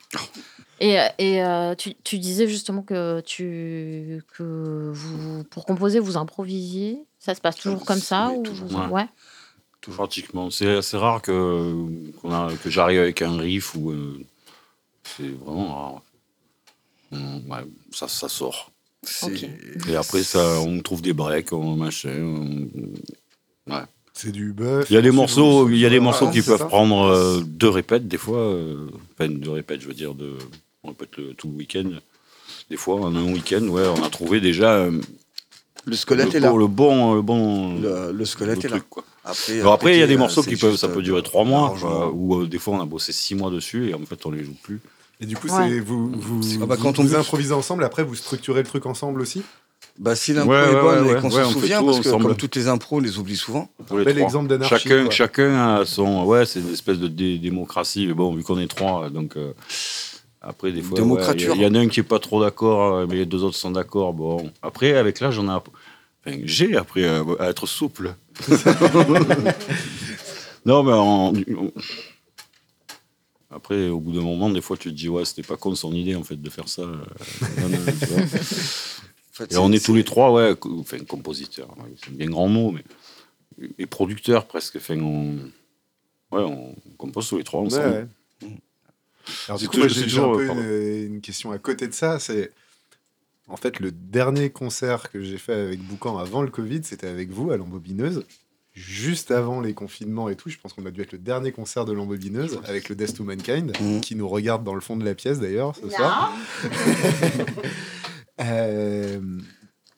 Et, 0.83 0.97
et 1.19 1.43
euh, 1.43 1.75
tu, 1.75 1.93
tu 2.03 2.17
disais 2.17 2.47
justement 2.47 2.81
que, 2.81 3.21
tu, 3.21 4.23
que 4.35 4.89
vous, 4.91 5.43
pour 5.45 5.65
composer, 5.65 5.99
vous 5.99 6.17
improvisiez. 6.17 6.97
Ça 7.19 7.35
se 7.35 7.39
passe 7.41 7.55
toujours 7.57 7.85
comme 7.85 7.99
ça 7.99 8.31
ou... 8.31 8.41
toujours. 8.41 8.71
Ouais. 8.73 8.87
Ouais. 9.03 9.05
Pratiquement. 9.95 10.49
C'est 10.49 10.75
assez 10.77 10.97
rare 10.97 11.21
que, 11.21 12.11
qu'on 12.21 12.31
a, 12.33 12.51
que 12.63 12.69
j'arrive 12.71 12.99
avec 12.99 13.21
un 13.21 13.37
riff 13.37 13.75
ou. 13.75 13.91
euh, 13.91 14.19
c'est 15.03 15.29
vraiment 15.29 15.73
rare. 15.93 16.01
Hum, 17.11 17.41
ouais, 17.49 17.59
ça, 17.91 18.07
ça 18.07 18.27
sort. 18.27 18.71
Et 19.87 19.95
après, 19.95 20.23
ça, 20.23 20.61
on 20.61 20.79
trouve 20.81 21.01
des 21.01 21.13
breaks, 21.13 21.53
on 21.53 21.75
machin. 21.75 22.09
on- 22.21 23.71
Ouais. 23.71 23.83
C'est 24.13 24.31
du 24.31 24.51
bœuf. 24.53 24.89
Il 24.89 24.93
y 24.93 24.97
a 24.97 25.01
des 25.01 25.11
morceaux, 25.11 25.69
il 25.69 25.77
y 25.77 25.85
a 25.85 25.89
des 25.89 25.99
morceaux 25.99 26.25
Ah, 26.27 26.31
qui 26.31 26.41
peuvent 26.41 26.57
ça 26.59 26.65
prendre 26.65 27.03
euh, 27.05 27.41
deux 27.41 27.69
répètes, 27.69 28.07
des 28.07 28.17
fois. 28.17 28.39
euh, 28.39 28.87
Enfin, 29.13 29.29
deux 29.29 29.51
répètes, 29.51 29.81
je 29.81 29.87
veux 29.87 29.93
dire, 29.93 30.13
de, 30.15 30.37
on 30.83 30.89
répète 30.89 31.17
le, 31.17 31.33
tout 31.33 31.47
le 31.47 31.53
week-end. 31.55 31.89
Des 32.69 32.77
fois, 32.77 32.95
en 33.01 33.15
un 33.15 33.23
week-end, 33.31 33.63
ouais, 33.67 33.87
on 33.87 34.03
a 34.03 34.09
trouvé 34.09 34.39
déjà 34.41 34.73
euh, 34.73 34.99
Le 35.85 35.95
squelette 35.95 36.31
le, 36.33 36.37
est 36.37 36.39
là. 36.39 36.53
le 36.55 36.67
bon, 36.67 37.15
le 37.15 37.21
bon 37.21 37.79
Le, 37.79 38.11
le 38.11 38.25
squelette 38.25 38.63
le 38.63 38.65
est 38.65 38.69
là. 38.69 38.77
truc, 38.77 38.89
quoi. 38.89 39.03
Après, 39.23 39.59
Alors 39.59 39.73
après, 39.73 39.95
il 39.95 39.99
y 39.99 40.03
a 40.03 40.07
des 40.07 40.15
euh, 40.15 40.19
morceaux 40.19 40.41
qui 40.43 40.55
peuvent, 40.55 40.75
ça 40.77 40.87
peut 40.87 40.99
euh, 40.99 41.03
durer 41.03 41.21
trois 41.23 41.43
mois, 41.45 41.75
ou 42.13 42.41
euh, 42.41 42.47
des 42.47 42.57
fois 42.57 42.75
on 42.75 42.81
a 42.81 42.85
bossé 42.85 43.11
six 43.11 43.35
mois 43.35 43.51
dessus 43.51 43.89
et 43.89 43.93
en 43.93 43.99
fait 43.99 44.25
on 44.25 44.31
les 44.31 44.43
joue 44.43 44.55
plus. 44.63 44.79
Et 45.19 45.27
du 45.27 45.35
coup, 45.37 45.47
Ouais. 45.47 45.69
c'est 45.69 45.79
vous, 45.79 46.09
vous, 46.11 46.41
Ah 46.63 46.65
bah, 46.65 46.75
vous- 46.75 46.81
quand 46.81 46.97
on 46.97 47.03
vous 47.03 47.13
improvisez 47.15 47.53
ensemble, 47.53 47.83
après 47.83 48.03
vous 48.03 48.15
structurez 48.15 48.61
le 48.63 48.67
truc 48.67 48.87
ensemble 48.87 49.21
aussi? 49.21 49.43
Bah, 49.99 50.15
si 50.15 50.33
l'impro 50.33 50.51
Ouais, 50.51 50.57
est 50.71 50.73
ouais, 50.73 50.81
bonne 50.81 51.05
ouais, 51.05 51.17
et 51.17 51.21
qu'on 51.21 51.29
fait 51.29 51.43
souvient, 51.43 51.83
parce 51.83 51.99
que 51.99 52.07
ensemble. 52.09 52.25
comme 52.25 52.35
toutes 52.37 52.55
les 52.55 52.67
impros, 52.67 52.97
on 52.97 52.99
les 53.01 53.19
oublie 53.19 53.35
souvent. 53.35 53.69
Bel 53.91 54.03
trois. 54.15 54.21
exemple 54.23 54.47
d'anarchie. 54.47 54.75
Chacun, 54.79 55.03
quoi. 55.03 55.11
chacun 55.11 55.75
a 55.77 55.85
son. 55.85 56.23
Ouais, 56.25 56.45
c'est 56.47 56.59
une 56.61 56.71
espèce 56.73 56.97
de 56.97 57.07
dé- 57.07 57.37
démocratie. 57.37 58.07
Mais 58.07 58.13
bon, 58.13 58.33
vu 58.33 58.43
qu'on 58.43 58.57
est 58.59 58.67
trois, 58.67 59.09
donc. 59.11 59.37
euh, 59.37 59.53
après, 60.41 60.71
des 60.71 60.81
fois, 60.81 60.97
il 60.99 61.05
y, 61.05 61.65
en 61.65 61.75
a 61.75 61.79
un 61.79 61.87
qui 61.87 61.99
est 61.99 62.03
pas 62.03 62.17
trop 62.19 62.41
d'accord, 62.41 62.95
euh, 62.95 63.05
mais 63.07 63.15
les 63.15 63.25
deux 63.27 63.43
autres 63.43 63.57
sont 63.57 63.69
d'accord. 63.71 64.13
Bon, 64.13 64.51
après, 64.63 64.93
avec 64.95 65.19
l'âge, 65.19 65.37
on 65.37 65.47
a. 65.47 65.57
Enfin, 66.25 66.37
j'ai 66.45 66.75
appris 66.75 67.05
à, 67.05 67.23
à 67.39 67.49
être 67.49 67.67
souple. 67.67 68.15
non, 70.65 70.83
mais 70.83 70.93
on- 70.93 71.33
Après, 73.51 73.89
au 73.89 73.99
bout 73.99 74.13
d'un 74.13 74.21
moment, 74.21 74.49
des 74.49 74.61
fois, 74.61 74.77
tu 74.77 74.89
te 74.89 74.95
dis, 74.95 75.09
ouais, 75.09 75.25
c'était 75.25 75.43
pas 75.43 75.57
con 75.57 75.75
son 75.75 75.93
idée, 75.93 76.15
en 76.15 76.23
fait, 76.23 76.41
de 76.41 76.49
faire 76.49 76.69
ça. 76.69 76.83
euh, 76.83 76.95
non, 77.59 77.69
non, 77.69 77.77
tu 77.99 78.05
vois. 78.07 78.21
En 79.33 79.33
fait, 79.33 79.53
Et 79.53 79.57
on 79.57 79.71
est 79.71 79.83
tous 79.83 79.93
les 79.95 80.03
trois, 80.03 80.29
ouais, 80.33 80.53
enfin, 80.79 80.99
compositeurs, 81.05 81.69
ouais, 81.77 81.93
c'est 82.03 82.09
un 82.09 82.15
bien 82.15 82.27
grand 82.29 82.49
mot, 82.49 82.71
mais. 82.71 82.83
Et 83.79 83.85
producteurs 83.85 84.45
presque. 84.45 84.75
Enfin, 84.75 84.99
on... 84.99 85.35
Ouais, 86.35 86.43
on 86.43 86.75
compose 86.97 87.29
tous 87.29 87.37
les 87.37 87.43
trois 87.45 87.61
Ouais, 87.61 87.67
ensemble. 87.67 87.89
ouais. 87.91 88.07
Alors 89.47 89.59
du 89.59 89.67
coup, 89.69 89.77
moi, 89.77 89.87
j'ai 89.87 90.01
un 90.01 90.03
toujours, 90.03 90.37
peu 90.37 90.47
pardon. 90.47 90.61
une, 90.61 91.15
une 91.15 91.21
question 91.21 91.51
à 91.51 91.57
côté 91.57 91.87
de 91.87 91.93
ça. 91.93 92.19
C'est 92.19 92.51
en 93.47 93.57
fait 93.57 93.79
le 93.79 93.91
dernier 93.91 94.49
concert 94.49 95.11
que 95.11 95.21
j'ai 95.21 95.37
fait 95.37 95.53
avec 95.53 95.79
Boucan 95.81 96.17
avant 96.17 96.41
le 96.41 96.49
Covid, 96.49 96.81
c'était 96.83 97.07
avec 97.07 97.29
vous 97.31 97.51
à 97.51 97.57
l'embobineuse. 97.57 98.23
Juste 98.73 99.31
avant 99.31 99.59
les 99.59 99.73
confinements 99.73 100.29
et 100.29 100.37
tout, 100.37 100.49
je 100.49 100.57
pense 100.57 100.71
qu'on 100.71 100.85
a 100.85 100.91
dû 100.91 101.01
être 101.01 101.11
le 101.11 101.17
dernier 101.17 101.51
concert 101.51 101.83
de 101.83 101.91
l'embobineuse 101.91 102.59
avec 102.63 102.87
le 102.87 102.95
Death 102.95 103.15
to 103.17 103.25
Mankind, 103.25 103.73
Mhm. 103.81 103.99
qui 103.99 104.15
nous 104.15 104.29
regarde 104.29 104.63
dans 104.63 104.75
le 104.75 104.79
fond 104.79 104.95
de 104.95 105.03
la 105.03 105.13
pièce 105.13 105.39
d'ailleurs 105.41 105.75
ce 105.75 105.89
soir. 105.89 106.33
Euh, 108.39 109.19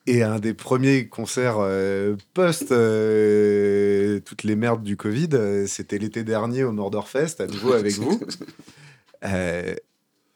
et 0.06 0.22
un 0.22 0.38
des 0.38 0.52
premiers 0.52 1.08
concerts 1.08 1.56
euh, 1.60 2.14
post 2.34 2.72
euh, 2.72 4.20
toutes 4.20 4.42
les 4.42 4.54
merdes 4.56 4.82
du 4.82 4.98
Covid, 4.98 5.30
euh, 5.32 5.66
c'était 5.66 5.96
l'été 5.96 6.24
dernier 6.24 6.62
au 6.64 6.72
Mordorfest, 6.72 7.36
à 7.40 7.46
nouveau 7.46 7.72
avec 7.72 7.94
vous. 7.94 8.20
Euh, 9.24 9.74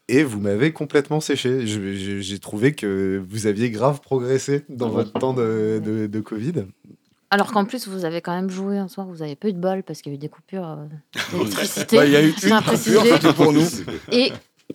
et 0.07 0.23
vous 0.23 0.39
m'avez 0.39 0.73
complètement 0.73 1.19
séché. 1.19 1.65
J'ai 1.67 2.39
trouvé 2.39 2.73
que 2.73 3.23
vous 3.29 3.45
aviez 3.47 3.69
grave 3.69 4.01
progressé 4.01 4.65
dans 4.69 4.89
votre 4.89 5.13
temps 5.13 5.33
de, 5.33 5.79
de- 5.83 6.07
de 6.07 6.19
Covid. 6.19 6.65
Alors 7.31 7.51
qu'en 7.51 7.63
plus, 7.65 7.87
vous 7.87 8.05
avez 8.05 8.21
quand 8.21 8.33
même 8.33 8.49
joué 8.49 8.79
un 8.79 8.87
soir, 8.87 9.05
vous 9.05 9.21
avez 9.21 9.35
pas 9.35 9.49
eu 9.49 9.53
de 9.53 9.59
bol 9.59 9.83
parce 9.83 10.01
qu'il 10.01 10.11
y 10.11 10.15
a 10.15 10.17
eu 10.17 10.19
des 10.19 10.29
coupures 10.29 10.67
euh, 10.67 10.85
d'électricité. 11.31 11.97
Bah, 11.97 12.05
il 12.07 12.11
y 12.11 12.15
a 12.15 12.23
eu 12.23 12.29
une 12.29 12.33
coupure, 12.33 13.35
pour 13.35 13.53
nous. 13.53 13.67
Et 14.11 14.31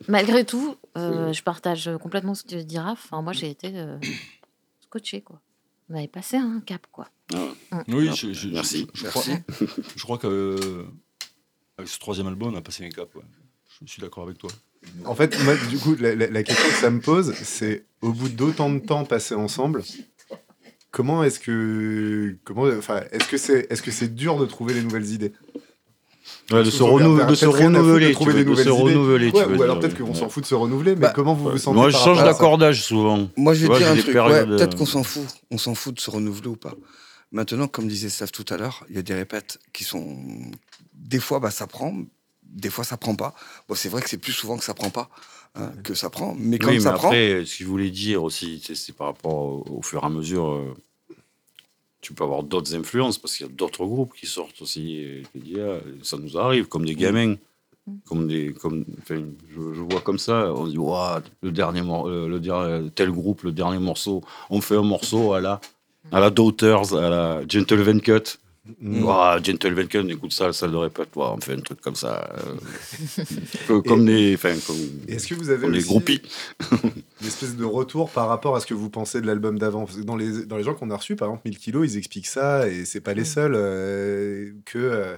malgré 0.07 0.45
tout, 0.45 0.77
euh, 0.97 1.33
je 1.33 1.43
partage 1.43 1.91
complètement 2.01 2.37
ce 2.37 2.45
que 2.45 2.55
dit 2.63 2.79
Raph. 2.79 3.01
Enfin, 3.07 3.23
moi, 3.23 3.33
j'ai 3.33 3.51
été 3.51 3.73
euh, 3.75 3.99
scotché, 4.83 5.21
quoi. 5.23 5.41
On 5.91 5.97
avait 5.97 6.07
passé 6.07 6.37
un 6.37 6.61
cap, 6.65 6.87
quoi. 6.93 7.09
Oui, 7.89 8.09
Ah, 8.09 8.15
je, 8.15 8.33
je- 8.33 8.49
merci. 8.51 8.87
Je, 8.95 9.01
je 9.01 9.07
crois, 9.09 9.23
Merci. 9.27 9.67
je 9.97 10.03
crois 10.05 10.19
que 10.19 10.27
euh, 10.29 10.85
avec 11.77 11.89
ce 11.89 11.99
troisième 11.99 12.29
album, 12.29 12.55
on 12.55 12.57
a 12.57 12.63
passé 12.63 12.87
un 12.87 12.91
cap. 12.91 13.13
ouais. 13.17 13.23
Je 13.85 13.91
suis 13.91 14.03
d'accord 14.03 14.25
avec 14.25 14.39
toi. 14.39 14.51
En 15.07 15.15
fait, 15.15 15.37
moi, 15.45 15.55
du 15.71 15.79
coup, 15.79 15.97
la, 15.99 16.15
la- 16.15 16.29
la 16.29 16.43
question 16.43 16.69
que 16.69 16.75
ça 16.75 16.91
me 16.91 17.01
pose, 17.01 17.33
c'est 17.43 17.85
au 18.03 18.13
bout 18.13 18.29
d'autant 18.29 18.71
de 18.71 18.79
temps 18.81 19.05
passé 19.05 19.35
ensemble, 19.35 19.83
comment 20.91 21.25
est-ce 21.25 21.41
que, 21.41 22.37
comment, 22.45 22.65
enfin, 22.79 23.03
est-ce 23.11 23.27
que 23.29 23.37
c'est, 23.39 23.67
est-ce 23.71 23.83
que 23.83 23.91
c'est 23.91 24.15
dur 24.15 24.39
de 24.39 24.45
trouver 24.47 24.75
les 24.75 24.83
nouvelles 24.83 25.11
idées? 25.11 25.33
Ouais, 26.51 26.63
de 26.63 26.71
se, 26.71 26.83
renouveler, 26.83 27.27
de 27.27 27.35
se 27.35 27.47
renouveler, 27.47 28.09
tu 28.09 28.13
trouver 28.15 28.33
veux, 28.33 28.45
des 28.45 28.51
de 28.51 28.55
se 28.63 28.69
renouveler. 28.69 29.31
tu 29.33 29.39
Ouais, 29.39 29.47
veux 29.47 29.57
ou 29.59 29.63
alors 29.63 29.79
peut-être 29.81 29.97
qu'on 29.99 30.09
ouais. 30.09 30.15
s'en 30.15 30.29
fout 30.29 30.43
de 30.43 30.49
se 30.49 30.55
renouveler, 30.55 30.95
mais 30.95 31.01
Bah, 31.03 31.13
comment 31.15 31.35
vous 31.35 31.51
vous 31.51 31.59
sentez 31.59 31.75
Moi, 31.77 31.89
je 31.89 31.93
par 31.95 32.03
change 32.05 32.17
rapport 32.19 32.31
à 32.31 32.33
ça? 32.33 32.39
d'accordage 32.39 32.83
souvent. 32.83 33.29
Moi, 33.37 33.55
je 33.55 33.67
vais 33.67 33.77
dire 33.79 33.89
un 33.91 33.97
truc. 33.97 34.15
Peut-être 34.15 34.77
qu'on 34.77 34.87
s'en 34.87 35.03
fout. 35.03 35.27
On 35.51 35.59
s'en 35.59 35.75
fout 35.75 35.95
de 35.95 36.01
se 36.01 36.11
renouveler 36.11 36.49
ou 36.49 36.57
pas. 36.57 36.75
Maintenant, 37.33 37.67
comme 37.67 37.89
disait 37.89 38.09
Stav 38.09 38.31
tout 38.31 38.45
à 38.51 38.57
l'heure, 38.57 38.85
il 38.89 38.97
y 38.97 38.99
a 38.99 39.03
des 39.03 39.15
répètes 39.15 39.59
qui 39.73 39.85
sont. 39.85 40.19
Des 40.95 41.19
fois, 41.19 41.41
bah, 41.41 41.51
ça 41.51 41.67
prend. 41.67 41.95
Des 42.51 42.71
fois, 42.71 42.85
ça 42.85 42.97
prend 42.97 43.15
pas. 43.17 43.35
Bon, 43.69 43.75
c'est 43.75 43.89
vrai 43.89 44.01
que 44.03 44.09
c'est 44.09 44.19
plus 44.19 44.33
souvent 44.33 44.57
que 44.57 44.65
ça 44.65 44.75
prend 44.75 44.91
pas 44.91 45.09
hein, 45.55 45.73
que 45.83 45.95
ça 45.95 46.09
prend. 46.11 46.35
Mais 46.39 46.59
quand 46.59 46.69
Oui, 46.71 46.81
ça 46.81 46.91
mais 46.93 46.99
prend. 46.99 47.09
après, 47.09 47.45
ce 47.47 47.57
qu'il 47.57 47.67
voulait 47.67 47.91
dire 47.91 48.23
aussi, 48.23 48.61
c'est- 48.65 48.93
par 48.93 49.09
rapport 49.09 49.35
au, 49.35 49.65
au 49.79 49.83
fur 49.83 50.03
et 50.03 50.07
à 50.07 50.09
mesure. 50.11 50.49
euh, 50.51 50.75
tu 52.01 52.13
peux 52.13 52.25
avoir 52.25 52.43
d'autres 52.43 52.75
influences 52.75 53.17
parce 53.19 53.35
qu'il 53.37 53.47
y 53.47 53.49
a 53.49 53.53
d'autres 53.53 53.87
groupes 53.87 54.13
qui 54.15 54.27
sortent 54.27 54.61
aussi. 54.61 54.97
et 54.97 55.23
je 55.35 55.41
dis, 55.41 55.55
ah, 55.59 55.79
ça 56.03 56.17
nous 56.19 56.37
arrive, 56.37 56.67
comme 56.67 56.85
des 56.85 56.95
gamins. 56.95 57.37
Comme 58.07 58.29
des, 58.29 58.53
comme, 58.55 58.85
je, 59.09 59.17
je 59.55 59.81
vois 59.81 60.01
comme 60.01 60.19
ça, 60.19 60.53
on 60.55 60.65
se 60.67 60.71
dit, 60.71 60.79
Ouah, 60.79 61.23
le 61.43 61.51
dernier, 61.53 61.83
mor- 61.83 62.09
euh, 62.09 62.29
le, 62.29 62.41
dernier- 62.41 62.91
tel 62.95 63.11
groupe, 63.11 63.43
le 63.43 63.53
dernier 63.53 63.79
morceau, 63.79 64.23
on 64.49 64.61
fait 64.63 64.77
un 64.77 64.83
morceau 64.83 65.35
à 65.35 65.41
la, 65.43 65.61
à 66.11 66.19
la 66.21 66.31
Daughters, 66.31 66.95
à 66.95 67.11
la 67.11 67.43
Gentle 67.49 68.01
Cut. 68.01 68.39
Mm. 68.81 69.05
Ouah, 69.05 69.39
Gentle 69.43 69.87
Cut, 69.89 69.99
on 69.99 70.09
écoute 70.09 70.33
ça, 70.33 70.51
salle 70.55 70.73
de 70.73 70.77
répète, 70.77 71.15
Ouah, 71.17 71.35
on 71.35 71.41
fait 71.41 71.53
un 71.53 71.61
truc 71.61 71.83
comme 71.83 71.95
ça. 71.97 72.35
euh, 73.69 73.83
comme 73.87 74.07
des, 74.07 74.35
enfin, 74.35 74.55
comme, 74.67 74.77
Est-ce 75.07 75.27
que 75.27 75.35
vous 75.35 75.51
avez 75.51 75.61
comme 75.61 75.73
des 75.73 75.79
aussi 75.81 75.89
groupies. 75.89 76.23
une 76.73 77.27
espèce 77.27 77.57
de 77.57 77.65
retour 77.65 78.11
par 78.11 78.27
rapport 78.27 78.57
à 78.57 78.61
ce 78.61 78.67
que 78.67 78.73
vous 78.73 78.89
pensez 78.89 79.21
de 79.21 79.27
l'album 79.27 79.59
d'avant? 79.59 79.87
Dans 80.05 80.17
les, 80.17 80.47
dans 80.47 80.57
les 80.57 80.65
gens 80.65 80.75
qu'on 80.75 80.91
a 80.91 80.97
reçus, 80.97 81.15
par 81.15 81.29
exemple, 81.29 81.43
1000 81.47 81.59
kilos, 81.59 81.93
ils 81.93 81.99
expliquent 81.99 82.27
ça, 82.27 82.67
et 82.67 82.87
c'est 82.87 83.03
pas 83.03 83.13
les 83.13 83.27
seuls, 83.27 83.55
euh, 83.55 84.53
que 84.65 84.79
euh, 84.79 85.17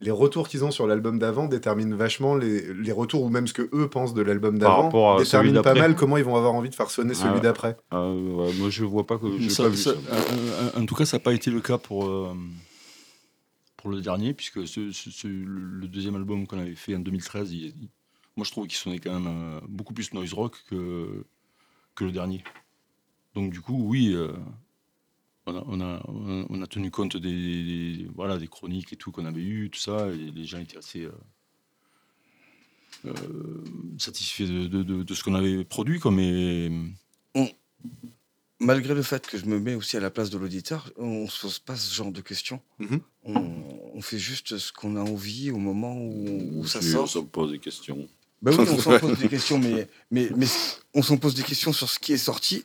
les 0.00 0.10
retours 0.10 0.48
qu'ils 0.48 0.64
ont 0.64 0.70
sur 0.70 0.86
l'album 0.86 1.18
d'avant 1.18 1.46
déterminent 1.46 1.96
vachement 1.96 2.34
les, 2.36 2.72
les 2.74 2.92
retours, 2.92 3.22
ou 3.22 3.28
même 3.30 3.46
ce 3.46 3.54
que 3.54 3.68
eux 3.72 3.88
pensent 3.88 4.12
de 4.14 4.20
l'album 4.22 4.58
d'avant, 4.58 4.88
déterminent 5.18 5.62
pas 5.62 5.72
mal 5.80 5.96
comment 5.96 6.16
ils 6.18 6.24
vont 6.24 6.36
avoir 6.36 6.52
envie 6.54 6.68
de 6.68 6.74
faire 6.74 6.90
sonner 6.90 7.14
celui 7.14 7.40
d'après. 7.40 7.76
Ouais, 7.92 8.52
moi, 8.58 8.68
je 8.70 8.84
vois 8.84 9.06
pas 9.06 9.16
que 9.18 9.26
Ça- 9.48 9.62
pas 9.64 9.68
vu 9.70 9.76
ça- 9.76 9.94
ça. 9.94 9.98
euh, 10.12 10.70
euh, 10.76 10.80
en 10.80 10.84
tout 10.86 10.94
cas, 10.94 11.06
ça 11.06 11.16
n'a 11.16 11.22
pas 11.22 11.32
été 11.32 11.50
le 11.50 11.60
cas 11.62 11.78
pour, 11.78 12.04
euh, 12.06 12.34
pour 13.78 13.90
le 13.90 14.00
dernier, 14.00 14.34
puisque 14.34 14.66
ce- 14.66 14.90
ce- 14.92 15.10
ce- 15.10 15.28
le 15.28 15.86
deuxième 15.88 16.16
album 16.16 16.46
qu'on 16.46 16.58
avait 16.58 16.74
fait 16.74 16.94
en 16.94 16.98
2013, 17.00 17.52
il- 17.52 17.66
il- 17.68 17.88
moi 18.36 18.44
je 18.44 18.50
trouve 18.50 18.66
qu'il 18.66 18.76
sonnait 18.76 18.98
quand 18.98 19.12
même 19.18 19.26
euh, 19.28 19.60
beaucoup 19.68 19.94
plus 19.94 20.12
noise 20.12 20.32
rock 20.34 20.62
que, 20.68 21.24
que 21.94 22.04
le 22.04 22.12
dernier. 22.12 22.44
Donc 23.34 23.50
du 23.52 23.60
coup, 23.60 23.82
oui, 23.86 24.12
euh, 24.14 24.32
on, 25.46 25.56
a, 25.56 25.64
on, 25.66 25.80
a, 25.80 26.02
on 26.08 26.46
on 26.50 26.66
tenu 26.66 26.90
compte 26.90 27.16
des, 27.16 27.30
des- 27.32 28.08
voilà, 28.14 28.38
des 28.38 28.48
chroniques 28.48 28.92
et 28.92 28.96
tout 28.96 29.12
qu'on 29.12 29.24
avait 29.26 29.42
eu, 29.42 29.70
tout 29.70 29.78
ça, 29.80 30.08
et 30.08 30.30
les 30.34 30.44
gens 30.44 30.58
étaient 30.58 30.78
assez... 30.78 31.02
euh, 31.04 31.12
euh, 33.06 33.64
satisfaits 33.98 34.44
de, 34.44 34.66
de- 34.66 34.82
de- 34.82 35.02
de 35.02 35.14
ce 35.14 35.22
qu'on 35.22 35.34
avait 35.34 35.64
produit, 35.64 36.00
quoi, 36.00 36.10
mais 36.10 36.70
malgré 38.58 38.94
le 38.94 39.02
fait 39.02 39.26
que 39.26 39.36
je 39.38 39.44
me 39.44 39.60
mets 39.60 39.74
aussi 39.74 39.96
à 39.96 40.00
la 40.00 40.10
place 40.10 40.30
de 40.30 40.38
l'auditeur, 40.38 40.90
on 40.96 41.28
se 41.28 41.42
pose 41.42 41.58
pas 41.58 41.76
ce 41.76 41.94
genre 41.94 42.10
de 42.10 42.20
questions. 42.22 42.60
Mhm. 42.78 43.00
on, 43.24 43.52
on 43.94 44.00
fait 44.00 44.18
juste 44.18 44.56
ce 44.58 44.72
qu'on 44.72 44.96
a 44.96 45.00
envie 45.00 45.50
au 45.50 45.58
moment 45.58 45.94
où, 45.96 46.60
où 46.60 46.66
ça 46.66 46.80
sort. 46.82 47.08
Ça 47.08 47.20
me 47.20 47.26
pose 47.26 47.52
des 47.52 47.58
questions. 47.58 48.08
Bah 48.42 48.50
oui, 48.58 48.66
on 48.68 48.78
s'en 48.78 48.98
pose 48.98 49.18
des 49.20 49.28
questions, 49.28 49.58
mais, 49.58 49.88
mais, 50.10 50.30
mais 50.36 50.46
on 50.94 51.02
s'en 51.02 51.16
pose 51.18 51.34
des 51.34 51.42
questions 51.42 51.72
sur 51.72 51.88
ce 51.90 51.98
qui 51.98 52.12
est 52.12 52.18
sorti 52.18 52.64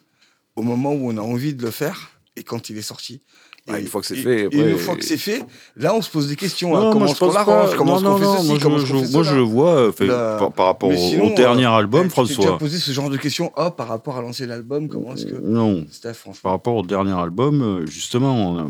au 0.55 0.61
moment 0.63 0.93
où 0.93 1.09
on 1.09 1.17
a 1.17 1.21
envie 1.21 1.53
de 1.53 1.61
le 1.61 1.71
faire 1.71 2.11
et 2.35 2.43
quand 2.43 2.69
il 2.69 2.77
est 2.77 2.81
sorti. 2.81 3.21
Ouais, 3.67 3.79
une 3.79 3.85
fois 3.87 4.01
que 4.01 4.07
c'est 4.07 4.15
fait, 4.15 4.45
après- 4.45 4.71
une 4.71 4.77
fois 4.77 4.95
que 4.95 5.03
c'est 5.05 5.17
fait, 5.17 5.45
là, 5.75 5.93
on 5.93 6.01
se 6.01 6.09
pose 6.09 6.27
des 6.27 6.35
questions. 6.35 6.75
hein, 6.75 6.81
Non, 6.81 6.91
comment 6.93 7.05
est-ce 7.05 7.19
qu'on 7.19 7.31
l'arrange? 7.31 7.75
Comment 7.75 7.97
est-ce 7.97 8.03
Non, 8.03 8.11
qu'on 8.13 8.17
fait 8.17 8.23
non, 8.25 8.33
ceci? 8.37 8.43
non, 8.47 8.49
moi, 8.53 8.59
Comment 8.63 8.77
je, 8.79 8.85
fait 9.05 9.11
moi, 9.11 9.23
le 9.35 9.41
vois 9.41 9.69
euh, 9.75 9.91
fait, 9.91 10.07
Là- 10.07 10.37
par, 10.39 10.51
par 10.51 10.65
rapport 10.65 10.89
au, 10.89 10.95
sinon, 10.97 11.31
au 11.31 11.35
dernier 11.35 11.65
euh, 11.65 11.71
album, 11.71 12.07
Tu 12.07 12.15
t'es 12.15 12.21
déjà 12.23 12.33
François. 12.33 12.57
posé 12.57 12.79
ce 12.79 12.91
genre 12.91 13.09
de 13.11 13.17
questions 13.17 13.51
oh, 13.55 13.69
par 13.69 13.87
rapport 13.87 14.17
à 14.17 14.21
l'ancien 14.23 14.49
album 14.49 14.87
Comment 14.89 15.13
est-ce 15.13 15.27
que. 15.27 15.35
Non, 15.35 15.85
Steph, 15.91 16.13
franchement. 16.15 16.39
par 16.41 16.51
rapport 16.53 16.75
au 16.75 16.81
dernier 16.83 17.11
album, 17.13 17.61
euh, 17.61 17.85
justement, 17.85 18.51
on, 18.51 18.57
a- 18.59 18.69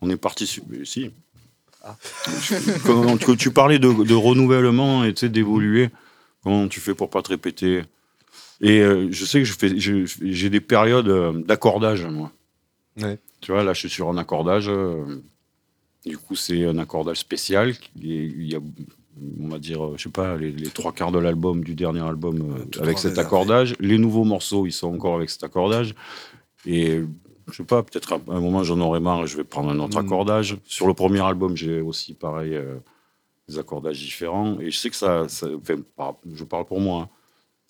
on 0.00 0.08
est 0.08 0.16
parti 0.16 0.46
sur. 0.46 0.62
Si. 0.84 1.10
Ah. 1.82 1.94
Quand, 2.86 3.36
tu 3.36 3.50
parlais 3.50 3.78
de, 3.78 3.92
de 4.04 4.14
renouvellement 4.14 5.04
et 5.04 5.12
tu 5.12 5.28
d'évoluer, 5.28 5.90
comment 6.42 6.66
tu 6.68 6.80
fais 6.80 6.94
pour 6.94 7.10
pas 7.10 7.20
te 7.20 7.28
répéter? 7.28 7.82
Et 8.62 8.80
euh, 8.80 9.08
je 9.10 9.24
sais 9.26 9.40
que 9.40 9.44
je 9.44 9.52
fais, 9.52 9.78
je- 9.78 10.06
j'ai 10.22 10.48
des 10.48 10.60
périodes 10.60 11.08
euh, 11.08 11.32
d'accordage, 11.44 12.06
moi. 12.06 12.30
Ouais. 13.00 13.18
Tu 13.40 13.52
vois, 13.52 13.62
là, 13.64 13.72
je 13.72 13.80
suis 13.80 13.90
sur 13.90 14.08
un 14.08 14.16
accordage. 14.16 14.66
euh, 14.68 15.04
du 16.06 16.18
coup, 16.18 16.34
c'est 16.36 16.64
un 16.66 16.78
accordage 16.78 17.18
spécial. 17.18 17.76
qui 17.76 18.12
est- 18.18 18.26
Il 18.26 18.52
y 18.52 18.54
a, 18.56 18.60
on 19.40 19.48
va 19.48 19.58
dire, 19.58 19.84
euh, 19.84 19.94
je 19.96 20.02
sais 20.04 20.08
pas, 20.10 20.36
les, 20.36 20.50
les 20.52 20.70
trois 20.70 20.92
quarts 20.92 21.12
de 21.12 21.18
l'album, 21.18 21.64
du 21.64 21.74
dernier 21.74 22.00
album, 22.02 22.36
euh, 22.40 22.64
tout 22.66 22.80
avec 22.80 22.96
en 22.96 23.00
cet 23.00 23.10
réservé. 23.10 23.26
accordage. 23.26 23.74
Les 23.80 23.98
nouveaux 23.98 24.24
morceaux, 24.24 24.66
ils 24.66 24.72
sont 24.72 24.92
encore 24.94 25.16
avec 25.16 25.30
cet 25.30 25.44
accordage. 25.44 25.94
Et 26.66 27.00
je 27.50 27.52
sais 27.56 27.64
pas, 27.64 27.82
peut-être 27.82 28.12
à 28.14 28.20
un 28.28 28.40
moment, 28.40 28.62
j'en 28.64 28.80
aurai 28.80 29.00
marre 29.00 29.24
et 29.24 29.26
je 29.26 29.36
vais 29.36 29.44
prendre 29.44 29.70
un 29.70 29.78
autre 29.80 30.00
Mm. 30.00 30.06
accordage. 30.06 30.56
Sur 30.64 30.86
le 30.86 30.94
premier 30.94 31.20
album, 31.20 31.56
j'ai 31.56 31.80
aussi, 31.80 32.14
pareil, 32.14 32.54
euh, 32.54 32.76
des 33.48 33.58
accordages 33.58 33.98
différents. 33.98 34.58
Et 34.60 34.70
je 34.70 34.78
sais 34.78 34.88
que 34.90 34.96
ça, 34.96 35.28
ça 35.28 35.46
enfin, 35.56 35.76
par- 35.96 36.16
je 36.32 36.44
parle 36.44 36.64
pour 36.66 36.80
moi, 36.80 37.02
hein, 37.02 37.08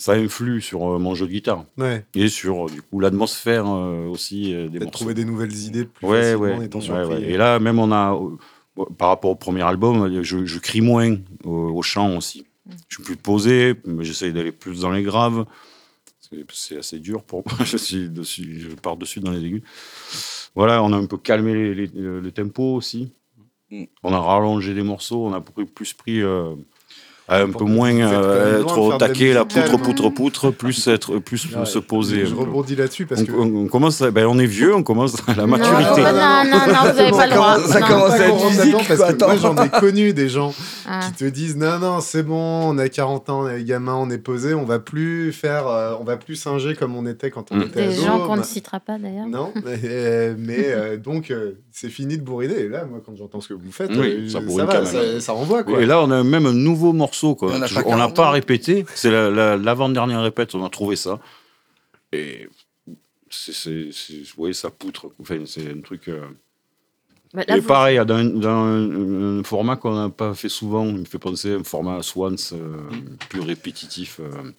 ça 0.05 0.13
influe 0.13 0.61
sur 0.61 0.83
euh, 0.87 0.99
mon 0.99 1.15
jeu 1.15 1.27
de 1.27 1.33
guitare. 1.33 1.65
Ouais. 1.79 2.05
Et 2.15 2.29
sur, 2.29 2.67
euh, 2.67 2.71
du 2.71 2.83
coup, 2.83 3.01
l'atmosphère 3.01 3.65
euh, 3.67 4.07
aussi 4.07 4.53
euh, 4.53 4.69
des 4.69 4.79
Peut-être 4.79 4.91
trouver 4.93 5.15
des 5.15 5.25
nouvelles 5.25 5.55
idées 5.57 5.87
plus 5.87 6.07
Ouais, 6.07 6.21
facilement 6.23 6.43
ouais, 6.43 6.53
en 6.57 6.61
étant 6.61 6.79
ouais, 6.81 6.85
surpris. 6.85 7.15
ouais. 7.15 7.23
Et 7.31 7.37
là, 7.39 7.59
même, 7.59 7.79
on 7.79 7.91
a, 7.91 8.13
euh, 8.15 8.85
par 8.99 9.09
rapport 9.09 9.31
au 9.31 9.35
premier 9.37 9.63
album, 9.63 10.23
je, 10.23 10.45
je 10.45 10.59
crie 10.59 10.83
moins 10.83 11.17
au, 11.45 11.51
au 11.79 11.81
chant 11.83 12.17
aussi. 12.19 12.45
Je 12.89 12.97
suis 12.97 13.03
plus 13.03 13.17
posé, 13.17 13.75
mais 13.87 14.05
j'essaye 14.05 14.33
d'aller 14.35 14.53
plus 14.53 14.81
dans 14.81 14.91
les 14.91 15.03
graves. 15.03 15.47
C'est- 16.53 16.77
assez 16.79 16.99
dur 16.99 17.23
pour 17.23 17.43
moi. 17.47 17.59
Je, 17.65 17.77
suis 17.77 18.09
dessus, 18.09 18.59
je 18.61 18.75
pars 18.75 18.97
dessus 18.97 19.21
dans 19.21 19.31
les 19.31 19.45
aigus. 19.45 19.63
Voilà, 20.55 20.83
on 20.83 20.93
a 20.93 20.97
un 20.97 21.07
peu 21.07 21.17
calmé 21.17 21.55
les- 21.55 21.75
les- 21.75 21.91
le, 21.95 22.31
tempo 22.33 22.75
aussi. 22.75 23.13
Mm. 23.71 23.85
On 24.03 24.13
a 24.13 24.19
rallongé 24.19 24.75
des 24.75 24.83
morceaux, 24.83 25.25
on 25.27 25.33
a 25.33 25.41
pris- 25.41 25.65
plus 25.65 25.93
pris. 25.93 26.21
euh, 26.23 26.55
un 27.27 27.49
Pour 27.49 27.65
peu 27.65 27.65
moins 27.73 27.91
euh, 27.95 28.61
loin 28.61 28.71
être 28.71 28.91
la 28.91 28.99
taquet, 28.99 29.33
la 29.33 29.45
musique 29.45 29.63
poutre, 29.65 29.79
poutre, 29.83 30.11
poutre, 30.11 30.51
plus 30.51 30.87
être, 30.89 31.19
plus 31.21 31.47
Ouais, 31.57 31.65
se 31.65 31.79
poser. 31.79 32.27
Je 32.27 32.35
un 32.35 32.39
rebondis 32.41 32.77
là-dessus 32.77 33.07
parce 33.07 33.23
on, 33.23 33.25
que. 33.25 33.33
on- 33.33 33.65
on 33.65 33.67
commence, 33.67 34.03
à- 34.03 34.11
ben, 34.11 34.27
on 34.27 34.39
est 34.39 34.45
vieux, 34.47 34.75
on 34.75 34.83
commence 34.83 35.15
à 35.27 35.35
la 35.35 35.43
Non, 35.47 35.49
maturité. 35.57 36.03
non, 36.03 36.13
non, 36.13 36.45
non, 36.51 36.73
non, 36.75 36.91
vous 36.91 36.97
n'avez 36.99 37.11
pas 37.13 37.27
le 37.27 37.35
droit. 37.35 37.59
Ça 37.61 37.81
Non. 37.81 37.87
commence 37.87 38.11
à 38.13 38.29
être 38.29 38.45
musique, 38.51 38.75
parce 38.75 38.89
que 38.89 38.97
moi 39.25 39.33
attends. 39.33 39.37
j'en 39.39 39.57
ai 39.65 39.69
connu 39.71 40.13
des 40.13 40.29
gens 40.29 40.53
Ah. 40.87 41.01
qui 41.07 41.13
te 41.13 41.25
disent 41.25 41.57
non 41.57 41.79
non 41.79 42.01
c'est 42.01 42.23
bon 42.23 42.37
on 42.69 42.77
a 42.77 42.89
40 42.91 43.31
ans 43.31 43.45
on 43.45 43.49
est 43.49 43.65
gamin 43.65 43.95
on 43.95 44.11
est 44.11 44.19
posé 44.19 44.53
on 44.53 44.65
va 44.67 44.79
plus 44.79 45.33
faire 45.33 45.67
euh, 45.67 45.95
on 45.99 46.05
va 46.05 46.19
plus 46.19 46.37
singer 46.37 46.75
comme 46.75 46.95
on 46.95 47.07
était 47.07 47.31
quand 47.31 47.47
on 47.53 47.57
Mm. 47.57 47.63
était 47.63 47.87
Des 47.89 47.95
ado. 47.99 48.07
gens 48.07 48.19
qu'on 48.27 48.35
ne 48.35 48.41
Bah, 48.43 48.47
citera 48.47 48.81
pas 48.81 48.99
d'ailleurs. 48.99 49.27
non 49.29 49.53
mais, 49.65 49.79
euh, 49.85 50.35
mais, 50.37 50.67
euh, 50.69 50.97
donc 50.99 51.31
euh, 51.31 51.53
c'est 51.73 51.89
fini 51.89 52.19
de 52.19 52.23
bourriner 52.23 52.59
et 52.61 52.69
là 52.69 52.85
moi 52.85 53.01
quand 53.05 53.17
j'entends 53.17 53.41
ce 53.41 53.49
que 53.49 53.55
vous 53.55 53.73
faites 53.73 53.91
Oui, 53.93 54.25
euh, 54.27 54.29
ça 54.29 54.35
ça, 54.35 54.41
bourrine 54.41 54.67
va 54.67 54.73
quand 54.75 54.83
même. 54.83 54.93
ça, 55.15 55.21
ça 55.21 55.33
renvoie 55.33 55.63
quoi 55.65 55.81
Et 55.81 55.87
là, 55.87 56.03
on 56.03 56.11
a 56.11 56.23
même 56.23 56.45
un 56.47 56.53
nouveau 56.53 56.93
morceau. 56.93 57.14
Quoi. 57.35 57.53
On 57.55 57.59
l'a 57.59 57.69
40 57.69 58.15
pas 58.17 58.31
répété. 58.31 58.85
C'est 58.95 59.11
la- 59.11 59.31
la- 59.31 59.57
l'avant-dernière 59.57 60.23
répète, 60.23 60.55
on 60.55 60.65
a 60.65 60.69
trouvé 60.71 60.97
ça. 60.97 61.21
Et 62.13 62.49
c'est, 63.31 63.53
c'est, 63.53 63.91
c'est- 63.93 64.21
vous 64.21 64.37
voyez, 64.37 64.55
ça 64.55 64.71
poutre. 64.71 65.11
Enfin, 65.21 65.39
c'est 65.47 65.71
un 65.71 65.81
truc. 65.81 66.09
euh, 66.09 66.27
Bah, 67.33 67.43
là, 67.49 67.57
et 67.57 67.61
vous- 67.61 67.67
pareil, 67.67 67.97
dans, 68.07 68.15
un- 68.15 68.25
dans 68.25 68.49
un, 68.49 69.39
un 69.41 69.43
format 69.43 69.75
qu'on 69.77 69.95
n'a 69.97 70.09
pas 70.09 70.35
fait 70.35 70.49
souvent, 70.49 70.87
il 70.87 70.99
me 70.99 71.05
fait 71.05 71.19
penser 71.19 71.53
à 71.53 71.57
un 71.57 71.65
format 71.65 72.01
Swans 72.03 72.37
euh, 72.53 72.77
plus 73.29 73.41
répétitif. 73.41 74.21
euh. 74.21 74.53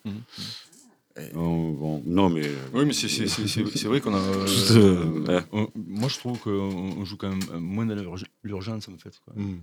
Oh, 1.33 1.71
bon, 1.79 2.03
non, 2.05 2.29
mais. 2.29 2.41
Oui, 2.73 2.83
mais 2.85 2.91
c'est- 2.91 3.07
c'est 3.07 3.27
c'est- 3.27 3.47
c'est- 3.47 3.77
c'est 3.77 3.87
vrai 3.87 4.01
qu'on 4.01 4.13
a. 4.13 4.17
euh, 4.17 4.45
Tout, 4.67 4.73
euh, 4.73 5.37
ouais. 5.37 5.43
on- 5.53 5.69
moi, 5.75 6.09
je 6.09 6.17
trouve 6.17 6.37
qu'on 6.39 6.49
on 6.51 7.05
joue 7.05 7.15
quand 7.15 7.29
même 7.29 7.39
moins 7.61 7.85
dans 7.85 7.95
l'urg- 7.95 8.25
l'urgence, 8.43 8.89
en 8.89 8.97
fait. 8.97 9.17
quoi. 9.23 9.33
Mm. 9.37 9.59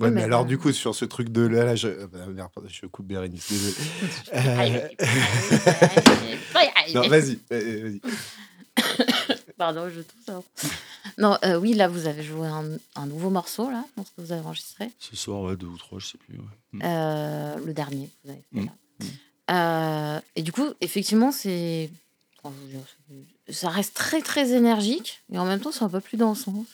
Oui, 0.00 0.06
Ouais, 0.06 0.10
mais, 0.10 0.20
mais 0.20 0.24
alors 0.24 0.44
du 0.46 0.56
coup 0.58 0.72
sur 0.72 0.94
ce 0.94 1.04
truc 1.04 1.28
de 1.28 1.42
là, 1.42 1.64
là 1.64 1.76
je, 1.76 1.88
euh, 1.88 2.06
bah, 2.06 2.50
je 2.68 2.86
coupe 2.86 3.06
Bérénice 3.06 3.48
désolé. 3.50 3.74
Euh, 4.32 4.88
non 6.94 7.08
vas-y 7.08 7.38
vas-y 7.50 8.00
Pardon, 9.58 9.88
je 9.90 10.00
tousse. 10.00 10.28
hein. 10.28 10.42
Non, 11.18 11.36
euh, 11.44 11.56
oui, 11.58 11.74
là, 11.74 11.86
vous 11.88 12.06
avez 12.06 12.22
joué 12.22 12.46
un, 12.46 12.64
un 12.96 13.06
nouveau 13.06 13.28
morceau, 13.28 13.70
là, 13.70 13.84
dans 13.96 14.04
ce 14.04 14.10
que 14.10 14.22
vous 14.22 14.32
avez 14.32 14.40
enregistré. 14.40 14.90
Ce 14.98 15.14
soir, 15.16 15.42
ouais, 15.42 15.56
deux 15.56 15.66
ou 15.66 15.76
trois, 15.76 15.98
je 15.98 16.06
sais 16.06 16.18
plus. 16.18 16.38
ouais. 16.38 16.44
Mm. 16.72 16.82
Euh, 16.84 17.56
le 17.66 17.72
dernier, 17.74 18.08
vous 18.24 18.30
avez 18.30 18.42
fait 18.54 18.60
Mm. 18.60 18.66
là. 18.66 20.16
Euh, 20.16 20.20
et 20.36 20.42
du 20.42 20.52
coup, 20.52 20.66
effectivement, 20.80 21.30
c'est. 21.32 21.90
Ça 23.50 23.68
reste 23.68 23.94
très, 23.94 24.20
très 24.22 24.52
énergique, 24.52 25.20
et 25.32 25.38
en 25.38 25.44
même 25.46 25.60
temps, 25.60 25.72
c'est 25.72 25.82
un 25.84 25.88
peu 25.88 26.00
plus 26.00 26.16
dansant. 26.16 26.64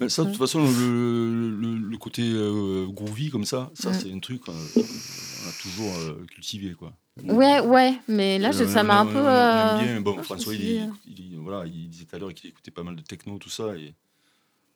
Mais 0.00 0.08
ça, 0.08 0.24
de 0.24 0.30
toute 0.30 0.38
façon, 0.38 0.62
le, 0.64 1.50
le, 1.50 1.76
le 1.76 1.98
côté 1.98 2.22
euh, 2.24 2.86
groovy 2.88 3.30
comme 3.30 3.44
ça, 3.44 3.70
ça, 3.74 3.90
Mm. 3.90 3.94
c'est 3.94 4.12
un 4.12 4.18
truc 4.20 4.40
qu'on 4.44 4.52
a, 4.52 4.54
on 4.56 5.48
a 5.48 5.52
toujours 5.62 5.94
euh, 5.98 6.24
cultivé, 6.32 6.72
quoi. 6.74 6.92
Ouais, 7.22 7.60
ouais, 7.60 7.94
mais 8.08 8.38
là, 8.38 8.50
je- 8.52 8.64
Euh, 8.64 8.68
ça 8.68 8.82
m'a 8.82 8.98
un 9.00 9.06
peu. 9.06 9.18
euh, 9.18 9.78
bien. 9.84 10.00
Bon, 10.00 10.20
François, 10.22 10.54
il, 10.54 10.90
voilà, 11.38 11.66
il 11.66 11.88
disait 11.88 12.04
tout 12.06 12.16
à 12.16 12.18
l'heure 12.18 12.34
qu'il 12.34 12.50
écoutait 12.50 12.70
pas 12.72 12.82
mal 12.82 12.96
de 12.96 13.02
techno, 13.02 13.38
tout 13.38 13.50
ça. 13.50 13.76
Et, 13.76 13.94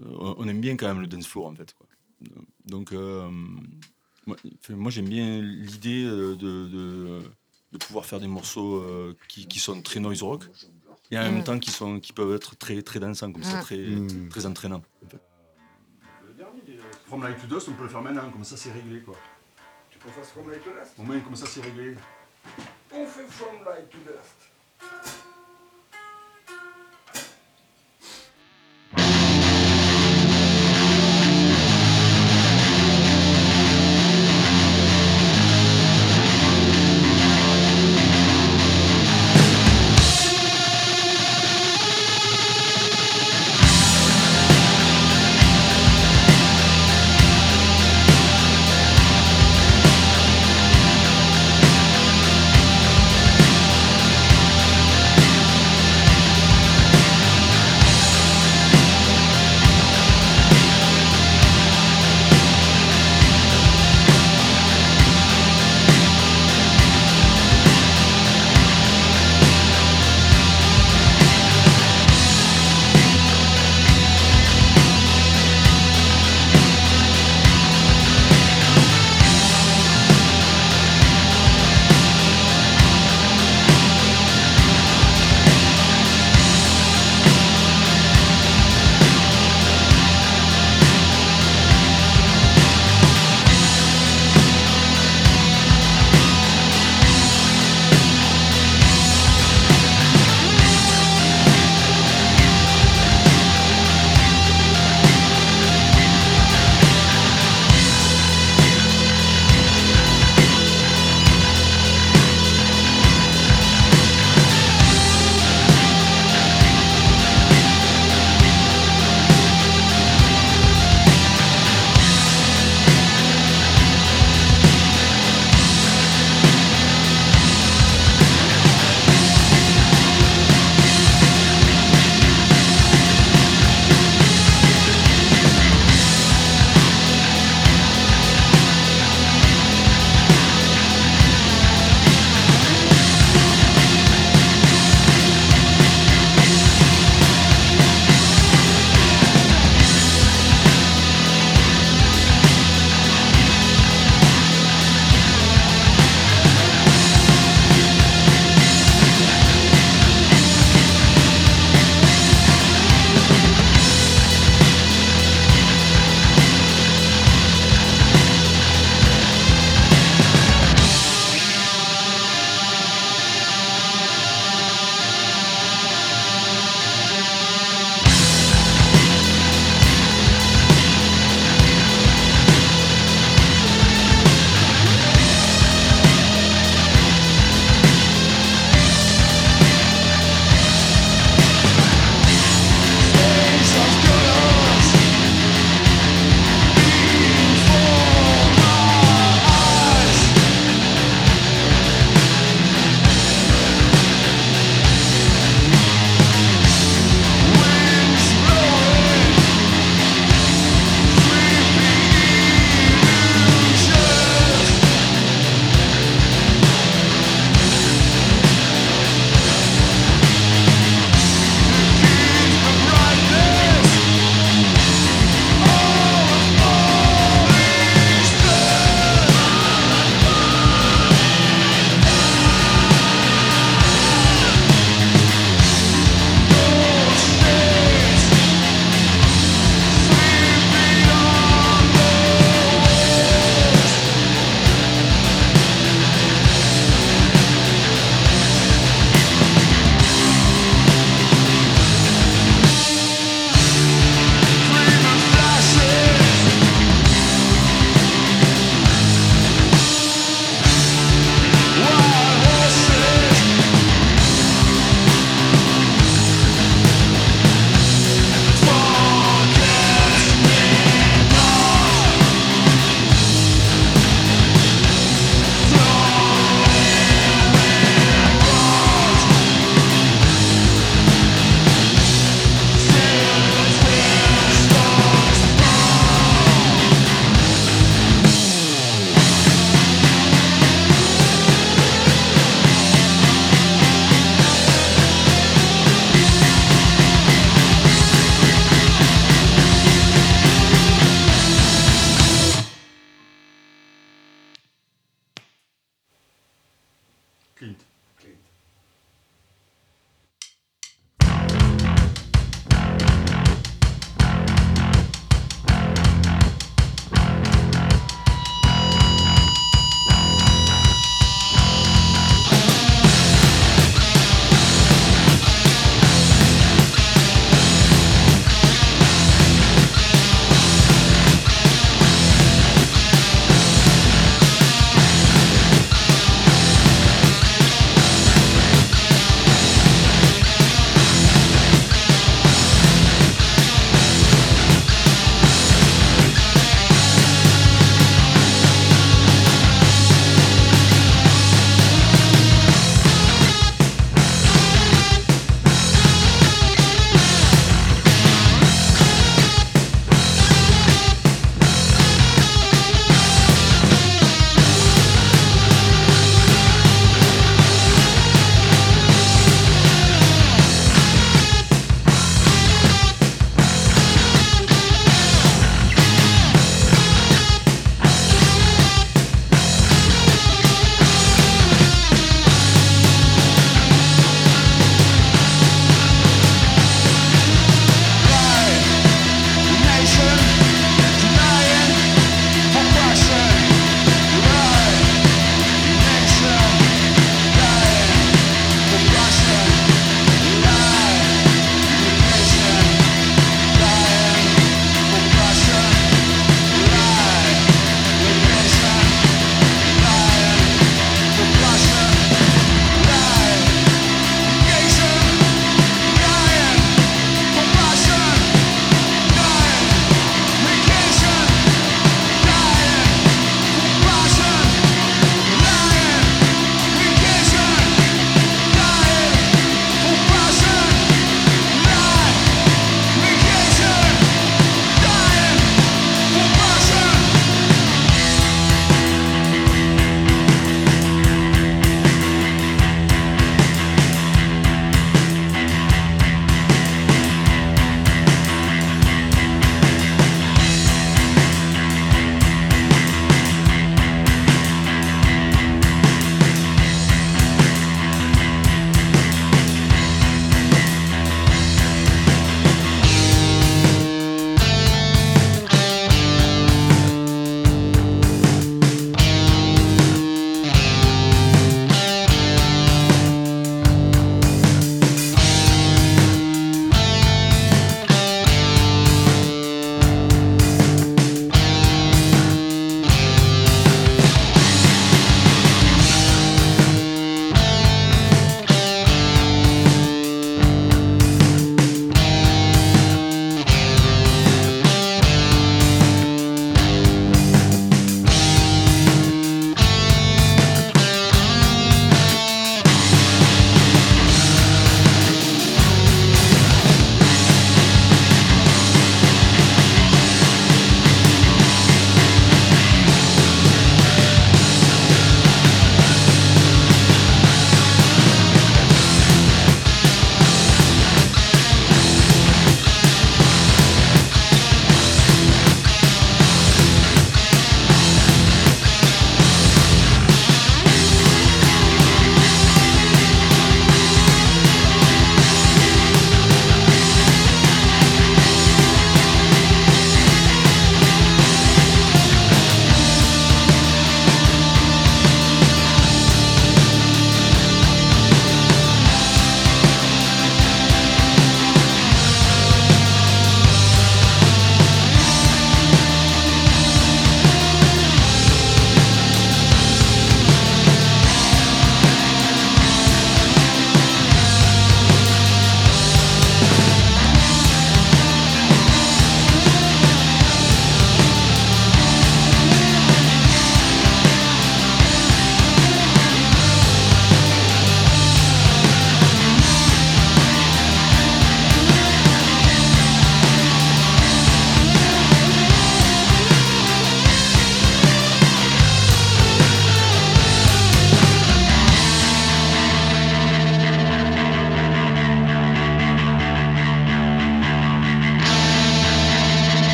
euh, 0.00 0.34
on- 0.38 0.46
aime 0.46 0.60
bien 0.60 0.76
quand 0.76 0.86
même 0.88 1.00
le 1.00 1.06
dance 1.08 1.26
floor, 1.26 1.46
en 1.46 1.54
fait. 1.56 1.74
Quoi. 1.74 1.86
Donc, 2.66 2.92
euh, 2.92 3.28
moi, 4.26 4.90
j'aime 4.90 5.08
bien 5.08 5.40
l'idée 5.40 6.04
euh, 6.04 6.36
de, 6.36 6.68
de, 6.68 7.20
de 7.72 7.78
pouvoir 7.78 8.04
faire 8.04 8.20
des 8.20 8.28
morceaux 8.28 8.76
euh, 8.82 9.16
qui, 9.28 9.46
qui 9.46 9.58
sont 9.58 9.80
très 9.82 9.98
noise 10.00 10.22
rock 10.22 10.44
et 11.10 11.18
en 11.18 11.22
même 11.32 11.42
temps 11.44 11.58
qui, 11.58 11.70
sont, 11.70 11.98
qui 12.00 12.12
peuvent 12.12 12.32
être 12.34 12.56
très, 12.56 12.80
très 12.82 13.00
dansants, 13.00 13.32
comme 13.32 13.42
ça, 13.42 13.58
Mm. 13.58 13.60
très, 13.62 13.76
Mm. 13.78 14.28
très 14.28 14.46
entraînants. 14.46 14.82
en 15.04 15.08
fait. 15.08 15.18
Le 16.26 16.32
dernier, 16.34 16.60
From 17.06 17.22
Light 17.24 17.40
to 17.40 17.46
Dust, 17.52 17.68
on 17.68 17.72
peut 17.72 17.82
le 17.84 17.88
faire 17.88 18.02
maintenant, 18.02 18.30
comme 18.30 18.44
ça, 18.44 18.56
c'est 18.56 18.70
réglé. 18.72 19.00
Quoi. 19.00 19.16
Tu 19.90 19.98
peux 19.98 20.08
faire 20.10 20.24
From 20.24 20.48
Light 20.50 20.62
to 20.64 20.70
Dust? 20.70 20.92
Au 20.98 21.02
moins, 21.02 21.18
comme 21.20 21.36
ça, 21.36 21.46
c'est 21.46 21.60
réglé. 21.62 21.96
On 22.92 23.04
fait 23.06 23.26
From 23.28 23.64
Light 23.64 23.90
to 23.90 23.98
Dust. 23.98 25.29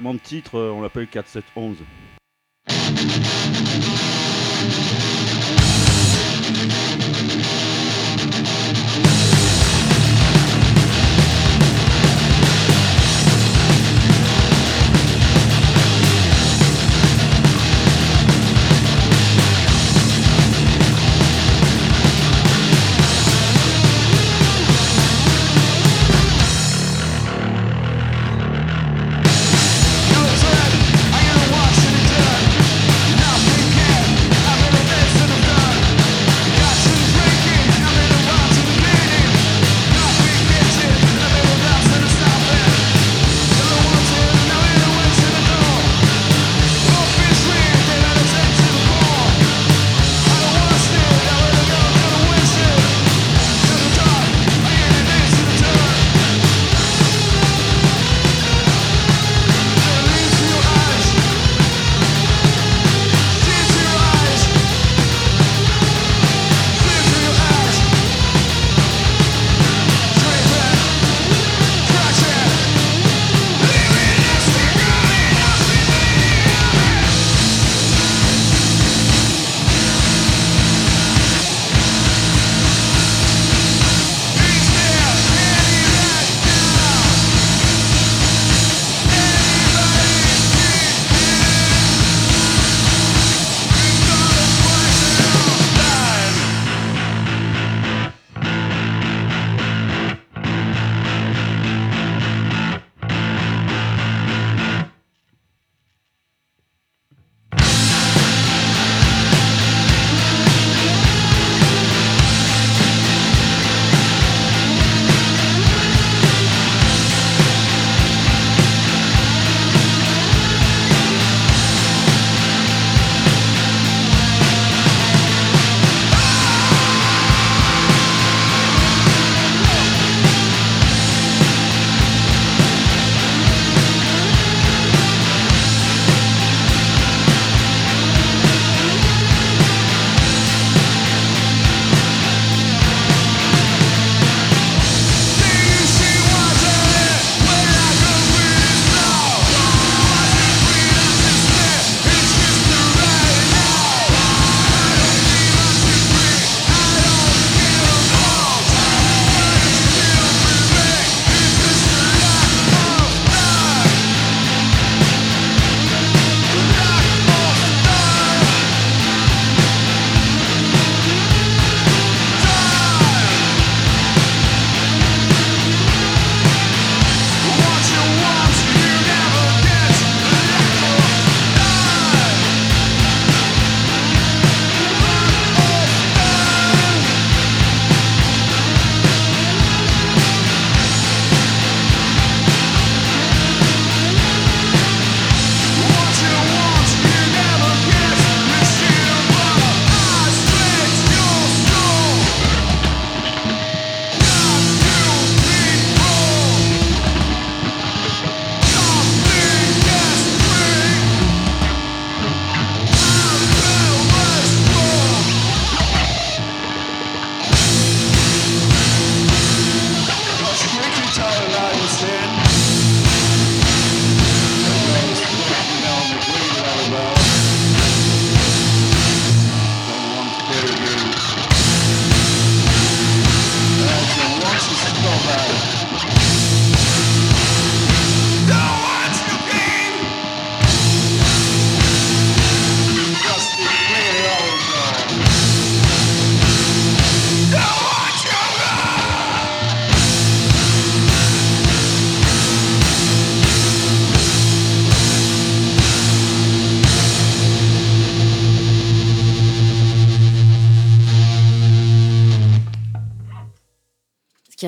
De 0.00 0.18
titre, 0.18 0.58
euh, 0.58 0.70
on 0.70 0.80
l'appelle 0.80 1.06
4-7-11. 1.06 1.76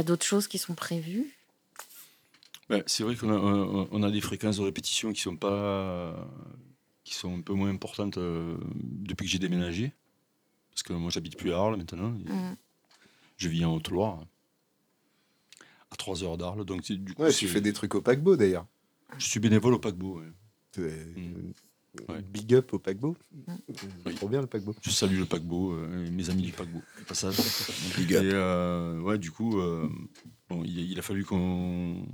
A 0.02 0.04
d'autres 0.04 0.26
choses 0.26 0.46
qui 0.48 0.58
sont 0.58 0.74
prévues? 0.74 1.30
Ben, 2.68 2.82
c'est 2.86 3.02
vrai 3.02 3.16
qu'on 3.16 3.30
a, 3.30 3.36
on- 3.36 3.88
on 3.90 4.02
a 4.02 4.10
des 4.10 4.20
fréquences 4.20 4.56
de 4.58 4.62
répétition 4.62 5.12
qui 5.12 5.20
sont 5.20 5.36
pas 5.36 6.28
qui 7.04 7.14
sont 7.14 7.36
un 7.36 7.40
peu 7.40 7.52
moins 7.52 7.68
importantes 7.68 8.16
euh, 8.18 8.56
depuis 8.74 9.26
que 9.26 9.30
j'ai 9.32 9.38
déménagé. 9.40 9.92
Parce 10.70 10.82
que 10.84 10.92
moi 10.92 11.10
j'habite 11.10 11.36
plus 11.36 11.52
à 11.52 11.58
Arles 11.58 11.76
maintenant. 11.76 12.10
Mm. 12.10 12.56
Je 13.36 13.48
vis 13.48 13.64
en 13.64 13.74
Haute-Loire. 13.74 14.24
À 15.90 15.96
3 15.96 16.22
heures 16.24 16.38
d'Arles. 16.38 16.64
Donc 16.64 16.82
c'est- 16.84 16.94
du 16.96 17.12
coup, 17.14 17.22
Ouais, 17.22 17.32
tu 17.32 17.48
fais 17.48 17.60
des 17.60 17.72
trucs 17.72 17.94
au 17.94 18.00
paquebot 18.00 18.36
d'ailleurs. 18.36 18.66
je 19.18 19.26
suis 19.26 19.40
bénévole 19.40 19.74
au 19.74 19.78
paquebot. 19.78 20.20
ouais. 20.20 20.82
Ouais. 22.08 22.22
Big 22.22 22.54
up 22.54 22.72
au 22.72 22.78
paquebot. 22.78 23.16
Mm. 23.46 24.12
Trop 24.16 24.28
bien 24.28 24.40
le 24.40 24.46
paquebot. 24.46 24.74
Je 24.82 24.90
salue 24.90 25.18
le 25.18 25.26
paquebot, 25.26 25.72
euh, 25.72 26.10
mes 26.10 26.30
amis 26.30 26.42
du 26.42 26.52
paquebot. 26.52 26.78
au 27.00 27.04
Passage. 27.04 27.36
Big 27.98 28.14
up. 28.14 28.22
Et 28.24 28.30
euh, 28.32 28.98
ouais, 29.00 29.18
du 29.18 29.30
coup, 29.30 29.60
euh, 29.60 29.88
bon, 30.48 30.62
il, 30.64 30.78
a- 30.78 30.82
il 30.82 30.98
a 30.98 31.02
fallu 31.02 31.24
qu'on 31.24 32.06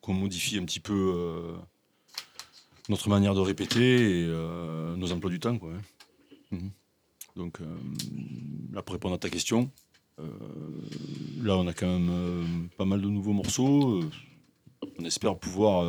qu'on 0.00 0.14
modifie 0.14 0.56
un 0.58 0.64
petit 0.64 0.80
peu 0.80 1.12
euh, 1.14 1.56
notre 2.88 3.10
manière 3.10 3.34
de 3.34 3.40
répéter 3.40 4.22
et 4.22 4.26
nos 4.96 5.12
emplois 5.12 5.30
du 5.30 5.38
temps. 5.40 5.58
Quoi, 5.58 5.72
hein. 5.74 5.80
Mhm. 6.50 6.70
Donc, 7.36 7.58
là, 8.72 8.82
pour 8.82 8.94
répondre 8.94 9.14
à 9.14 9.18
ta 9.18 9.28
question, 9.28 9.70
là, 10.18 11.56
on 11.58 11.66
a 11.66 11.74
quand 11.74 11.86
même 11.98 12.68
pas 12.78 12.86
mal 12.86 13.02
de 13.02 13.08
nouveaux 13.08 13.34
morceaux. 13.34 14.00
On 14.98 15.04
espère 15.04 15.38
pouvoir 15.38 15.84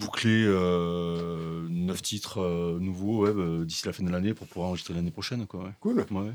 boucler 0.00 0.44
euh, 0.46 1.66
neuf 1.68 2.02
titres 2.02 2.40
euh, 2.40 2.78
nouveaux 2.80 3.26
ouais, 3.26 3.32
bah, 3.32 3.64
d'ici 3.64 3.86
la 3.86 3.92
fin 3.92 4.02
de 4.02 4.10
l'année 4.10 4.34
pour 4.34 4.46
pouvoir 4.46 4.68
enregistrer 4.68 4.94
l'année 4.94 5.10
prochaine. 5.10 5.46
Quoi, 5.46 5.64
ouais. 5.64 5.70
Cool. 5.80 6.04
Ouais. 6.10 6.32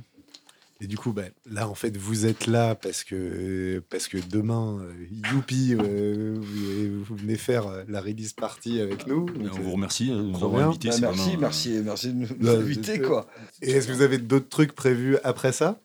Et 0.82 0.88
du 0.88 0.97
coup, 0.97 1.13
bah, 1.13 1.24
là, 1.49 1.70
en 1.70 1.76
fait, 1.76 1.95
vous 1.95 2.26
êtes 2.26 2.47
là 2.47 2.76
parce 2.76 3.05
que, 3.05 3.82
parce 3.89 4.07
que 4.07 4.18
demain, 4.30 4.80
euh, 4.82 4.93
youpi, 5.32 5.74
euh, 5.74 6.36
vous, 6.38 7.03
vous 7.03 7.16
venez 7.16 7.38
faire 7.38 7.66
la 7.88 8.01
release 8.01 8.34
party 8.34 8.82
avec 8.82 9.07
nous. 9.07 9.26
Donc, 9.26 9.53
on 9.57 9.61
vous 9.61 9.72
remercie 9.72 10.09
de 10.09 10.16
nous 10.16 10.43
avoir 10.43 10.68
invités. 10.70 10.89
Bah, 10.89 10.97
merci, 11.01 11.20
vraiment, 11.20 11.34
euh, 11.34 11.39
merci, 11.39 11.82
merci 11.84 12.07
de 12.09 12.13
nous 12.13 12.28
nous 12.38 12.49
inviter, 12.49 12.99
quoi. 12.99 13.28
Et 13.61 13.72
est-ce 13.72 13.88
que 13.88 13.93
vous 13.93 14.01
avez 14.01 14.18
d'autres 14.18 14.49
trucs 14.49 14.74
prévus 14.74 15.18
après 15.24 15.53
ça? 15.53 15.80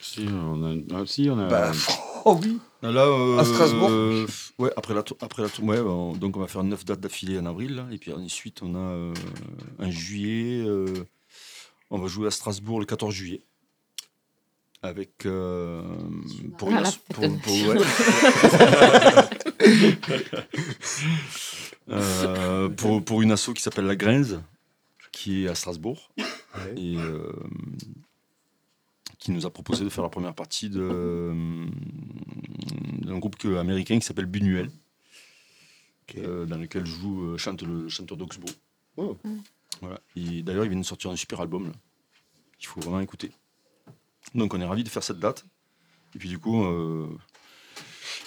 Si, 0.00 0.24
on 0.30 0.62
a. 0.64 0.76
ah, 0.94 1.02
si, 1.04 1.28
on 1.28 1.38
a. 1.38 1.48
Bah, 1.48 1.72
oh 2.26 2.38
oui. 2.42 2.58
Là, 2.82 2.90
euh, 3.06 3.38
À 3.38 3.44
Strasbourg 3.44 3.88
euh, 3.90 4.26
ouais, 4.58 4.70
après 4.76 4.92
la, 4.94 5.02
tour- 5.02 5.16
après 5.20 5.42
la 5.42 5.48
tour- 5.48 5.64
ouais, 5.64 5.78
on- 5.80 6.12
donc 6.12 6.36
on 6.36 6.40
va 6.40 6.46
faire 6.46 6.62
neuf 6.62 6.84
dates 6.84 7.00
d'affilée 7.00 7.38
en 7.38 7.46
avril. 7.46 7.74
là, 7.76 7.86
et 7.90 7.96
puis 7.98 8.12
ensuite, 8.12 8.60
on 8.62 8.74
a 8.74 8.78
euh, 8.78 9.14
un 9.78 9.90
juillet. 9.90 10.62
euh, 10.66 10.92
on 11.90 11.98
va 11.98 12.06
jouer 12.08 12.26
à 12.28 12.30
Strasbourg 12.30 12.78
le 12.80 12.86
14 12.86 13.14
juillet. 13.14 13.42
Avec. 14.82 15.24
euh, 15.26 15.82
pour, 16.58 16.68
Ah, 16.72 16.82
une 17.22 17.38
pour- 17.38 17.38
pour- 17.40 17.66
ouais. 17.68 17.76
Euh, 21.88 22.68
pour, 22.68 23.04
pour 23.04 23.22
une 23.22 23.30
asso 23.32 23.52
qui 23.54 23.62
s'appelle 23.62 23.86
La 23.86 23.94
Grinze, 23.96 24.40
qui 25.12 25.44
est 25.44 25.48
à 25.48 25.54
Strasbourg. 25.54 26.10
Et. 26.76 26.96
Qui 29.26 29.32
nous 29.32 29.44
a 29.44 29.50
proposé 29.50 29.82
de 29.82 29.88
faire 29.88 30.04
la 30.04 30.08
première 30.08 30.34
partie 30.34 30.70
euh, 30.76 31.66
d'un 33.02 33.18
groupe 33.18 33.34
que- 33.36 33.56
américain 33.56 33.98
qui 33.98 34.06
s'appelle 34.06 34.26
Buñuel, 34.26 34.70
euh, 36.16 36.46
dans 36.46 36.56
lequel 36.56 36.86
joue 36.86 37.24
euh, 37.24 37.36
chante 37.36 37.62
le 37.62 37.88
chanteur 37.88 38.16
d'Oxbow. 38.16 38.46
Oh. 38.96 39.16
Voilà. 39.80 39.98
D'ailleurs, 40.14 40.64
ils 40.64 40.68
viennent 40.68 40.82
de 40.82 40.86
sortir 40.86 41.10
un 41.10 41.16
super 41.16 41.40
album 41.40 41.66
là, 41.66 41.72
qu'il 42.56 42.68
faut 42.68 42.80
vraiment 42.80 43.00
écouter. 43.00 43.32
Donc 44.36 44.54
on 44.54 44.60
est 44.60 44.64
ravis 44.64 44.84
de 44.84 44.88
faire 44.88 45.02
cette 45.02 45.18
date. 45.18 45.44
Et 46.14 46.18
puis 46.20 46.28
du 46.28 46.38
coup, 46.38 46.64
euh, 46.64 47.08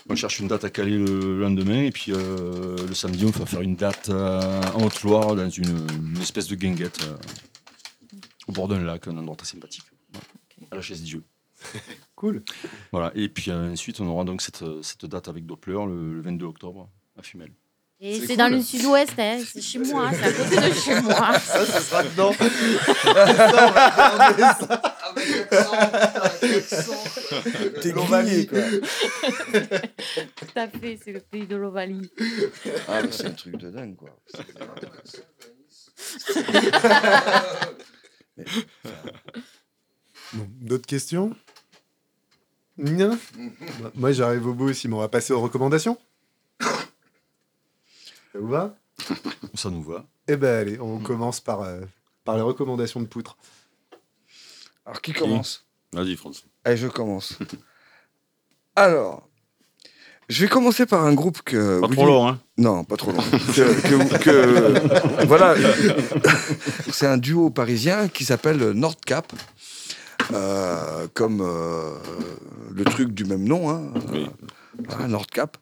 on 0.10 0.16
cherche 0.18 0.41
une 0.41 0.50
date 0.50 0.66
à 0.66 0.70
caler 0.70 0.97
le 0.97 1.39
lendemain. 1.39 1.84
Et 1.84 1.91
puis 1.91 2.12
euh, 2.12 2.76
le 2.86 2.93
samedi, 2.93 3.24
on 3.24 3.30
va 3.30 3.45
faire 3.45 3.62
une 3.62 3.78
date 3.78 4.10
euh, 4.10 4.62
en 4.74 4.84
Haute-Loire 4.84 5.36
dans 5.38 5.50
une, 5.50 5.88
une 6.14 6.22
espèce 6.22 6.47
de 6.50 6.56
guinguette 6.56 7.00
au 8.50 8.52
bord 8.52 8.68
d'un 8.68 8.84
lac, 8.84 9.08
un 9.08 9.18
endroit 9.18 9.38
très 9.38 9.47
sympathique. 9.47 9.86
À 10.72 10.76
la 10.76 10.82
chaise 10.82 11.01
Dieu. 11.01 11.24
Cool. 12.16 12.43
Voilà. 12.91 13.12
Et 13.16 13.30
puis 13.30 13.49
euh, 13.49 13.72
ensuite, 13.72 13.99
on 14.01 14.07
aura 14.07 14.26
donc 14.26 14.41
cette, 14.41 14.64
cette 14.82 15.05
date 15.05 15.28
avec 15.30 15.45
Doppler 15.45 15.78
le, 15.88 16.16
le 16.16 16.22
22 16.22 16.45
octobre 16.45 16.89
à 17.18 17.22
Fumel. 17.24 17.51
Et 18.01 18.20
C'est 18.20 18.28
c'est 18.28 18.38
dans 18.38 18.47
le 18.49 18.62
sud-ouest, 18.62 19.14
hein, 19.18 19.39
c'est 19.45 19.62
chez 19.62 19.80
moi, 19.80 20.10
c'est 20.14 20.24
à 20.24 20.32
côté 20.32 20.55
de 20.55 20.74
chez 20.74 21.01
moi. 21.01 21.38
Ça, 21.39 21.66
ce 21.66 21.82
sera 21.82 22.03
dedans. 22.03 22.32
Ça, 22.32 22.45
on 23.05 23.14
va 23.14 23.91
garder 23.97 24.43
ça. 24.43 24.82
T'es 27.82 27.91
L'Ovalie. 27.91 28.45
grillé, 28.45 28.47
quoi. 28.47 28.62
Tout 30.38 30.45
à 30.55 30.68
fait, 30.70 30.97
c'est 31.03 31.12
le 31.12 31.20
pays 31.20 31.45
de 31.45 31.57
l'Ovalie. 31.57 32.10
Ah, 32.88 33.01
mais 33.01 33.12
c'est 33.12 33.26
un 33.28 33.32
truc 33.32 33.57
de 33.57 33.70
dingue, 33.70 33.97
quoi. 33.97 34.18
Bon, 40.34 40.48
D'autres 40.62 40.86
questions? 40.88 41.36
Non 42.78 43.18
Bah, 43.82 43.92
Moi, 43.96 44.12
j'arrive 44.12 44.48
au 44.48 44.54
bout 44.54 44.70
aussi, 44.70 44.88
mais 44.88 44.96
on 44.96 45.00
va 45.00 45.10
passer 45.10 45.34
aux 45.34 45.42
recommandations. 45.42 45.98
Ça 46.62 48.40
vous 48.40 48.48
va? 48.48 48.76
Ça 49.56 49.70
nous 49.70 49.82
va. 49.84 50.06
Eh 50.28 50.36
ben 50.38 50.60
allez, 50.62 50.80
on 50.80 51.00
commence 51.00 51.40
par, 51.40 51.62
euh, 51.62 51.82
par 52.24 52.36
les 52.36 52.42
recommandations 52.42 53.00
de 53.02 53.06
Poutre. 53.08 53.38
Alors, 54.86 55.02
qui 55.02 55.14
commence? 55.14 55.66
Vas-y, 55.94 56.16
François. 56.16 56.48
Allez, 56.64 56.78
je 56.78 56.88
commence. 56.88 57.38
Alors, 58.76 59.28
je 60.30 60.44
vais 60.44 60.50
commencer 60.50 60.86
par 60.86 61.04
un 61.06 61.14
groupe 61.14 61.42
que... 61.42 61.80
Pas 61.80 61.88
Willy- 61.88 61.96
trop 61.96 62.06
long, 62.06 62.28
hein 62.28 62.40
Non, 62.58 62.84
pas 62.84 62.98
trop 62.98 63.12
long. 63.12 63.18
que, 63.22 63.82
que- 63.82 64.18
que- 64.20 65.26
voilà, 65.26 65.56
c'est 66.92 67.08
un 67.08 67.18
duo 67.18 67.50
parisien 67.50 68.08
qui 68.10 68.26
s'appelle 68.26 68.58
Nordcap, 68.72 69.32
euh, 70.34 71.08
comme 71.14 71.42
euh, 71.42 71.94
le 72.72 72.84
truc 72.86 73.12
du 73.14 73.26
même 73.26 73.44
nom, 73.44 73.70
hein, 73.70 73.92
Oui. 74.12 74.28
voilà, 74.88 75.08
Nordcap. 75.08 75.58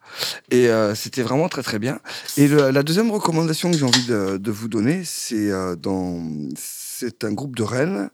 Et 0.50 0.68
euh, 0.68 0.94
c'était 0.94 1.22
vraiment 1.22 1.48
très 1.48 1.62
très 1.62 1.78
bien. 1.78 2.00
Et 2.36 2.48
le- 2.48 2.70
la 2.70 2.82
deuxième 2.82 3.10
recommandation 3.10 3.70
que 3.70 3.76
j'ai 3.76 3.84
envie 3.84 4.06
de, 4.06 4.36
de 4.36 4.50
vous 4.50 4.68
donner, 4.68 5.02
c'est 5.04 5.50
euh, 5.50 5.74
dans, 5.76 6.22
c'est 6.56 7.24
un 7.24 7.32
groupe 7.32 7.56
de 7.56 7.62
Rennes. 7.62 8.10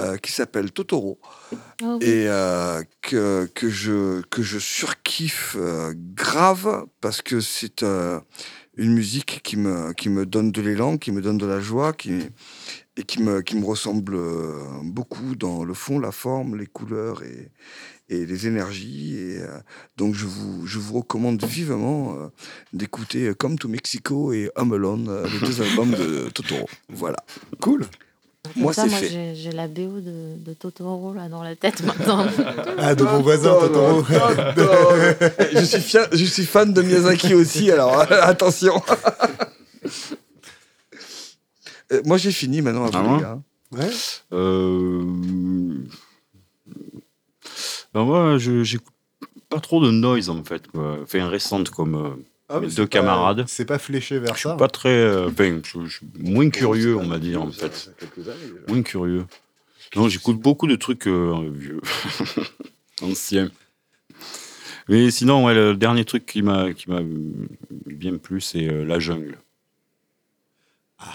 euh, 0.00 0.16
qui 0.16 0.32
s'appelle 0.32 0.72
Totoro 0.72 1.20
Oh 1.80 1.98
oui. 2.00 2.04
et 2.08 2.26
euh, 2.28 2.82
que, 3.00 3.48
que, 3.54 3.70
je, 3.70 4.22
que 4.22 4.42
je 4.42 4.58
surkiffe 4.58 5.54
euh, 5.56 5.94
grave 6.16 6.86
parce 7.00 7.22
que 7.22 7.38
c'est 7.40 7.84
euh, 7.84 8.18
une 8.76 8.92
musique 8.92 9.40
qui 9.44 9.56
me, 9.56 9.92
qui 9.92 10.08
me 10.08 10.26
donne 10.26 10.50
de 10.50 10.60
l'élan, 10.60 10.96
qui 10.98 11.12
me 11.12 11.22
donne 11.22 11.38
de 11.38 11.46
la 11.46 11.60
joie 11.60 11.92
qui, 11.92 12.22
et 12.96 13.02
qui 13.02 13.20
me, 13.22 13.40
qui 13.42 13.56
me 13.56 13.64
ressemble 13.64 14.14
euh, 14.14 14.52
beaucoup 14.82 15.34
dans 15.34 15.64
le 15.64 15.74
fond, 15.74 15.98
la 15.98 16.12
forme, 16.12 16.56
les 16.56 16.66
couleurs 16.66 17.22
et, 17.24 17.50
et 18.08 18.24
les 18.24 18.46
énergies. 18.46 19.16
Et, 19.18 19.38
euh, 19.40 19.58
donc 19.96 20.14
je 20.14 20.26
vous, 20.26 20.66
je 20.66 20.78
vous 20.78 20.98
recommande 20.98 21.42
vivement 21.44 22.14
euh, 22.14 22.28
d'écouter 22.72 23.32
Come 23.36 23.58
to 23.58 23.68
Mexico 23.68 24.32
et 24.32 24.50
Home 24.56 24.72
Alone, 24.74 25.24
les 25.32 25.46
deux 25.46 25.60
albums 25.68 25.90
de 25.90 26.30
Totoro. 26.30 26.68
Voilà. 26.88 27.18
Cool. 27.60 27.84
Moi, 28.56 28.74
Ça, 28.74 28.82
c'est 28.82 28.90
moi 28.90 28.98
fait. 28.98 29.34
j'ai 29.34 29.52
la 29.52 29.68
BO 29.68 30.00
de, 30.00 30.36
de 30.36 30.52
Totoro 30.52 31.14
là 31.14 31.28
dans 31.30 31.42
la 31.42 31.56
tête 31.56 31.82
maintenant. 31.86 32.26
Ah, 32.78 32.94
de 32.94 33.02
mon 33.02 33.22
voisin 33.22 33.54
Totoro. 33.58 34.04
je, 35.52 35.64
suis 35.64 35.98
je 36.12 36.24
suis 36.26 36.44
fan 36.44 36.72
de 36.72 36.82
Miyazaki 36.82 37.34
aussi, 37.34 37.70
alors 37.72 38.00
attention. 38.22 38.80
Euh, 41.94 42.02
moi 42.04 42.16
j'ai 42.18 42.30
fini 42.32 42.60
maintenant 42.62 42.84
à 42.86 42.90
vous, 42.90 42.96
Ah 42.98 43.02
les 43.02 43.08
ouais 43.14 43.20
gars. 43.20 43.42
Ouais. 43.72 43.90
Euh... 44.32 45.02
Ben 47.92 48.04
moi, 48.04 48.38
je- 48.38 48.62
j'écoute 48.64 48.92
pas 49.48 49.60
trop 49.60 49.84
de 49.84 49.90
noise 49.90 50.28
en 50.30 50.42
fait. 50.44 50.66
Quoi. 50.68 50.98
Enfin, 51.02 51.28
récente 51.28 51.70
comme. 51.70 51.94
euh, 51.94 52.10
Ah, 52.48 52.60
Mes 52.60 52.66
deux 52.68 52.82
pas- 52.84 52.88
camarades. 52.88 53.44
C'est 53.46 53.64
pas 53.64 53.78
fléché 53.78 54.18
vers 54.18 54.34
Je 54.34 54.40
suis 54.40 54.48
ça. 54.50 54.56
pas 54.56 54.68
très. 54.68 54.90
euh, 54.90 55.28
Enfin, 55.28 55.60
je, 55.64 55.84
je 55.86 55.96
suis 55.96 56.06
moins 56.18 56.50
curieux, 56.50 56.96
on 56.96 57.08
va 57.08 57.18
dire 57.18 57.40
en 57.42 57.50
fait. 57.50 57.90
Moins 58.68 58.82
curieux. 58.82 59.24
Non, 59.96 60.08
j'écoute 60.08 60.38
beaucoup 60.40 60.66
de 60.66 60.76
trucs 60.76 61.06
euh, 61.06 61.50
vieux, 61.54 61.80
anciens. 63.02 63.50
Mais 64.88 65.10
sinon, 65.10 65.46
ouais, 65.46 65.54
le 65.54 65.74
dernier 65.74 66.04
truc 66.04 66.26
qui 66.26 66.42
m'a 66.42 66.72
qui 66.74 66.90
m'a 66.90 67.00
bien 67.86 68.16
plu, 68.18 68.40
c'est 68.40 68.68
euh, 68.68 68.84
la 68.84 68.98
jungle. 68.98 69.38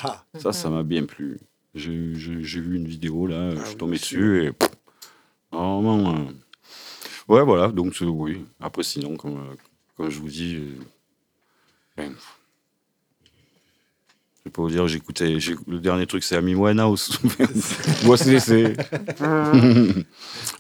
Ah, 0.04 0.24
Ça, 0.40 0.54
ça 0.54 0.70
m'a 0.70 0.84
bien 0.84 1.06
plu. 1.06 1.40
J'ai 1.76 1.92
vu 1.92 2.76
une 2.76 2.88
vidéo 2.88 3.28
là, 3.28 3.52
je 3.52 3.58
oui, 3.58 3.66
suis 3.68 3.76
tombé 3.76 3.98
dessus 3.98 4.44
et 4.46 4.52
pff, 4.52 4.70
vraiment. 5.52 6.16
euh, 6.16 6.20
Ouais, 7.28 7.44
voilà. 7.44 7.68
Donc 7.70 7.96
c'est- 7.96 8.06
oui. 8.06 8.44
Après, 8.60 8.82
sinon, 8.84 9.16
comme 9.18 9.38
euh, 9.38 9.56
comme 9.96 10.10
je 10.10 10.20
vous 10.20 10.30
dis, 10.30 10.56
euh, 10.56 10.80
ben, 11.96 12.12
je 12.12 12.16
vais 14.46 14.52
pas 14.52 14.62
vous 14.64 14.70
dire, 14.72 14.88
j'écoutais. 14.88 15.40
j'ai- 15.40 15.56
Le 15.68 15.80
dernier 15.80 16.08
truc, 16.08 16.24
c'est 16.24 16.36
Amy 16.38 16.56
Winehouse. 16.56 17.20
Moi, 18.04 18.18
c'est. 18.18 18.40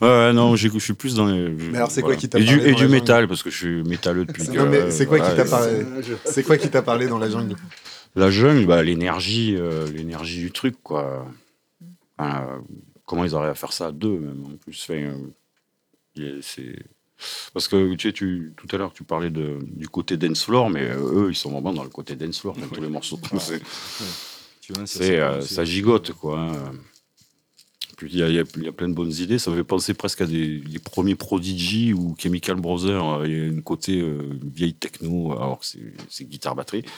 ouais, 0.02 0.34
non, 0.34 0.56
j'écoute- 0.56 0.80
je 0.80 0.86
suis 0.86 0.94
plus 0.94 1.16
dans 1.16 1.26
les. 1.28 1.50
Mais 1.50 1.78
alors, 1.78 1.90
c'est 1.92 2.02
quoi 2.04 2.16
qui 2.16 2.30
t'a 2.30 2.38
Et 2.40 2.44
du, 2.44 2.58
parlé 2.58 2.72
et 2.72 2.76
du 2.76 2.88
métal, 2.88 3.28
parce 3.28 3.42
que 3.42 3.50
je 3.50 3.58
suis 3.58 3.84
métalleux 3.84 4.26
depuis. 4.26 4.48
Non, 4.50 4.66
que- 4.66 4.70
mais 4.70 4.92
c'est 4.92 5.08
quoi 5.08 5.18
qui 5.20 5.26
voilà, 5.28 5.44
t'a 5.44 5.50
parlé 5.50 5.86
C'est 6.26 6.44
quoi 6.44 6.58
qui 6.58 6.70
t'a 6.70 6.82
parlé 6.84 7.08
dans 7.08 7.18
la 7.18 7.30
jungle? 7.30 7.56
La 8.16 8.32
jungle, 8.32 8.66
bah, 8.66 8.84
l'énergie, 8.84 9.56
euh, 9.56 9.90
l'énergie 9.92 10.40
du 10.40 10.52
truc, 10.52 10.76
quoi. 10.84 11.26
Enfin, 12.18 12.62
comment 13.06 13.24
ils 13.24 13.36
arrivent 13.36 13.50
à 13.52 13.56
faire 13.56 13.72
ça 13.74 13.88
à 13.88 13.92
deux, 13.92 14.20
même, 14.20 14.44
en 14.46 14.58
plus. 14.58 14.86
Enfin, 14.90 15.14
euh, 16.18 16.40
c'est... 16.42 16.76
Parce 17.54 17.68
que 17.68 17.94
tu 17.96 18.08
sais, 18.10 18.14
tu, 18.14 18.54
tout 18.56 18.68
à 18.74 18.78
l'heure, 18.78 18.94
tu 18.94 19.04
parlais 19.04 19.30
de, 19.30 19.60
du 19.62 19.90
côté 19.90 20.16
dance 20.16 20.44
floor, 20.46 20.70
mais 20.70 20.84
euh, 20.90 21.26
eux, 21.26 21.30
ils 21.32 21.36
sont 21.36 21.52
vraiment 21.52 21.74
dans 21.74 21.84
le 21.84 21.90
côté 21.90 22.16
dance 22.16 22.40
floor, 22.40 22.56
dans 22.56 22.68
tous 22.68 22.82
les 22.82 22.88
morceaux. 22.88 23.20
C'est, 23.40 23.62
ça, 24.76 24.86
c'est, 24.86 25.20
euh, 25.20 25.42
c'est- 25.42 25.56
ça 25.56 25.66
gigote, 25.66 26.14
quoi. 26.14 26.40
hein. 26.40 26.72
Puis 27.98 28.12
il 28.14 28.20
y, 28.20 28.24
a- 28.24 28.30
y 28.30 28.36
y 28.38 28.72
plein 28.72 28.88
de 28.88 28.94
bonnes 28.94 29.12
idées. 29.12 29.40
Ça 29.40 29.52
me 29.52 29.58
fait 29.58 29.64
penser 29.66 29.94
presque 29.94 30.22
à 30.22 30.26
des 30.26 30.60
les 30.60 30.80
premiers 30.80 31.16
Prodigy 31.16 31.92
ou 31.92 32.16
Chemical 32.18 32.56
Brothers. 32.56 33.26
Il 33.26 33.32
y 33.32 33.42
a 33.42 33.46
une 33.48 33.64
côté 33.64 34.00
euh, 34.00 34.22
vieille 34.44 34.74
techno, 34.76 35.34
alors 35.34 35.60
que 35.60 35.66
c'est- 35.66 35.94
c'est 36.08 36.24
guitare-batterie. 36.26 36.84
Mais 36.84 36.90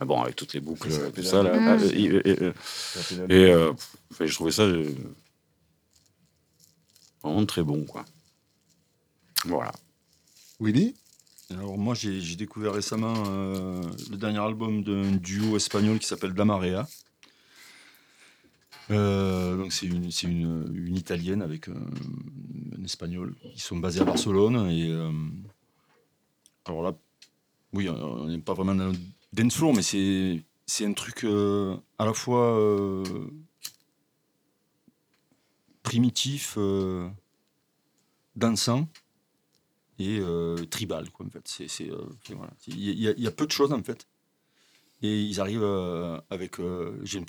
bon, 0.00 0.20
avec 0.22 0.36
toutes 0.36 0.52
les 0.54 0.60
boucles, 0.60 0.90
Ça 0.90 1.10
tout 1.10 1.22
ça. 1.22 1.42
Là. 1.42 1.52
Ah, 1.78 1.84
et, 1.84 2.04
et- 2.04 2.30
et- 2.30 2.52
et, 3.28 3.50
euh, 3.52 3.72
je 4.20 4.34
trouvais 4.34 4.50
ça 4.52 4.62
euh, 4.62 4.90
vraiment 7.22 7.44
très 7.46 7.62
bon. 7.62 7.84
quoi. 7.84 8.04
Voilà. 9.44 9.72
Willy? 10.60 10.94
Alors 11.50 11.78
moi 11.78 11.94
j'ai 11.94 12.34
découvert 12.34 12.72
récemment 12.72 13.14
euh, 13.28 13.80
le 14.10 14.16
dernier 14.16 14.38
album 14.40 14.82
d'un 14.82 15.12
duo 15.12 15.56
espagnol 15.56 15.98
qui 16.00 16.06
s'appelle 16.06 16.32
Damarea. 16.34 16.88
Euh, 18.90 19.56
donc 19.56 19.72
c'est 19.72 19.86
une, 19.86 20.10
c'est 20.10 20.26
une, 20.28 20.72
une 20.74 20.96
italienne 20.96 21.42
avec 21.42 21.68
euh, 21.68 21.74
un 22.78 22.84
espagnol. 22.84 23.34
Ils 23.54 23.60
sont 23.60 23.76
basés 23.78 24.00
à 24.00 24.04
Barcelone 24.04 24.70
et 24.70 24.88
euh, 24.90 25.10
alors 26.64 26.82
là, 26.82 26.94
oui, 27.72 27.88
on 27.88 28.26
n'est 28.26 28.38
pas 28.38 28.54
vraiment 28.54 28.74
dans 28.74 28.92
dance 29.32 29.56
floor, 29.56 29.74
mais 29.74 29.82
c'est 29.82 30.42
c'est 30.66 30.84
un 30.84 30.92
truc 30.92 31.24
euh, 31.24 31.76
à 31.98 32.04
la 32.04 32.12
fois 32.12 32.58
euh, 32.58 33.30
primitif, 35.82 36.54
euh, 36.58 37.08
dansant 38.34 38.88
et 39.98 40.20
tribal 40.70 41.10
quoi 41.10 41.24
en 41.24 41.30
fait. 41.30 41.46
C'est 41.48 41.68
c'est, 41.68 41.88
voilà. 42.30 42.52
il 42.66 43.00
y, 43.00 43.26
a- 43.26 43.30
peu 43.30 43.46
de 43.46 43.52
choses 43.52 43.72
en 43.72 43.82
fait. 43.82 44.06
Et 45.02 45.22
ils 45.22 45.40
arrivent 45.40 45.64
avec 46.28 46.56
j'ai 47.02 47.24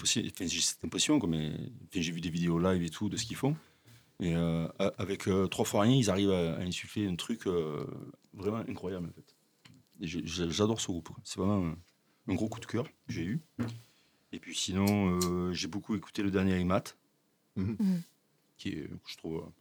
cette 0.59 0.83
impression 0.83 1.19
mais 1.27 1.53
j'ai 1.93 2.11
vu 2.11 2.19
des 2.19 2.29
vidéos 2.29 2.59
live 2.59 2.83
et 2.83 2.89
tout 2.89 3.07
de 3.07 3.15
ce 3.15 3.25
qu'ils 3.25 3.37
font. 3.37 3.55
Et 4.19 4.35
avec 4.97 5.29
trois 5.49 5.63
fois 5.63 5.83
rien 5.83 5.95
ils 5.95 6.09
arrivent 6.09 6.31
à, 6.31 6.57
insuffler 6.57 7.07
un 7.07 7.15
truc 7.15 7.47
vraiment 8.33 8.57
incroyable 8.67 9.07
en 9.07 9.13
fait 9.13 9.36
j'adore 10.01 10.79
ce 10.81 10.87
groupe 10.87 11.09
c'est 11.23 11.39
vraiment 11.39 11.73
un, 12.27 12.35
gros 12.35 12.49
coup 12.49 12.59
de 12.59 12.65
cœur 12.65 12.83
que 12.85 12.91
j'ai 13.09 13.23
eu 13.23 13.41
et 14.31 14.39
puis 14.39 14.55
sinon 14.55 15.19
euh, 15.21 15.53
j'ai 15.53 15.67
beaucoup 15.67 15.95
écouté 15.95 16.23
le 16.23 16.31
dernier 16.31 16.59
Imat 16.59 16.83
Mhm. 17.57 17.75
Mhm. 17.79 18.01
qui 18.57 18.69
est 18.69 18.89
je 19.07 19.17
trouve 19.17 19.51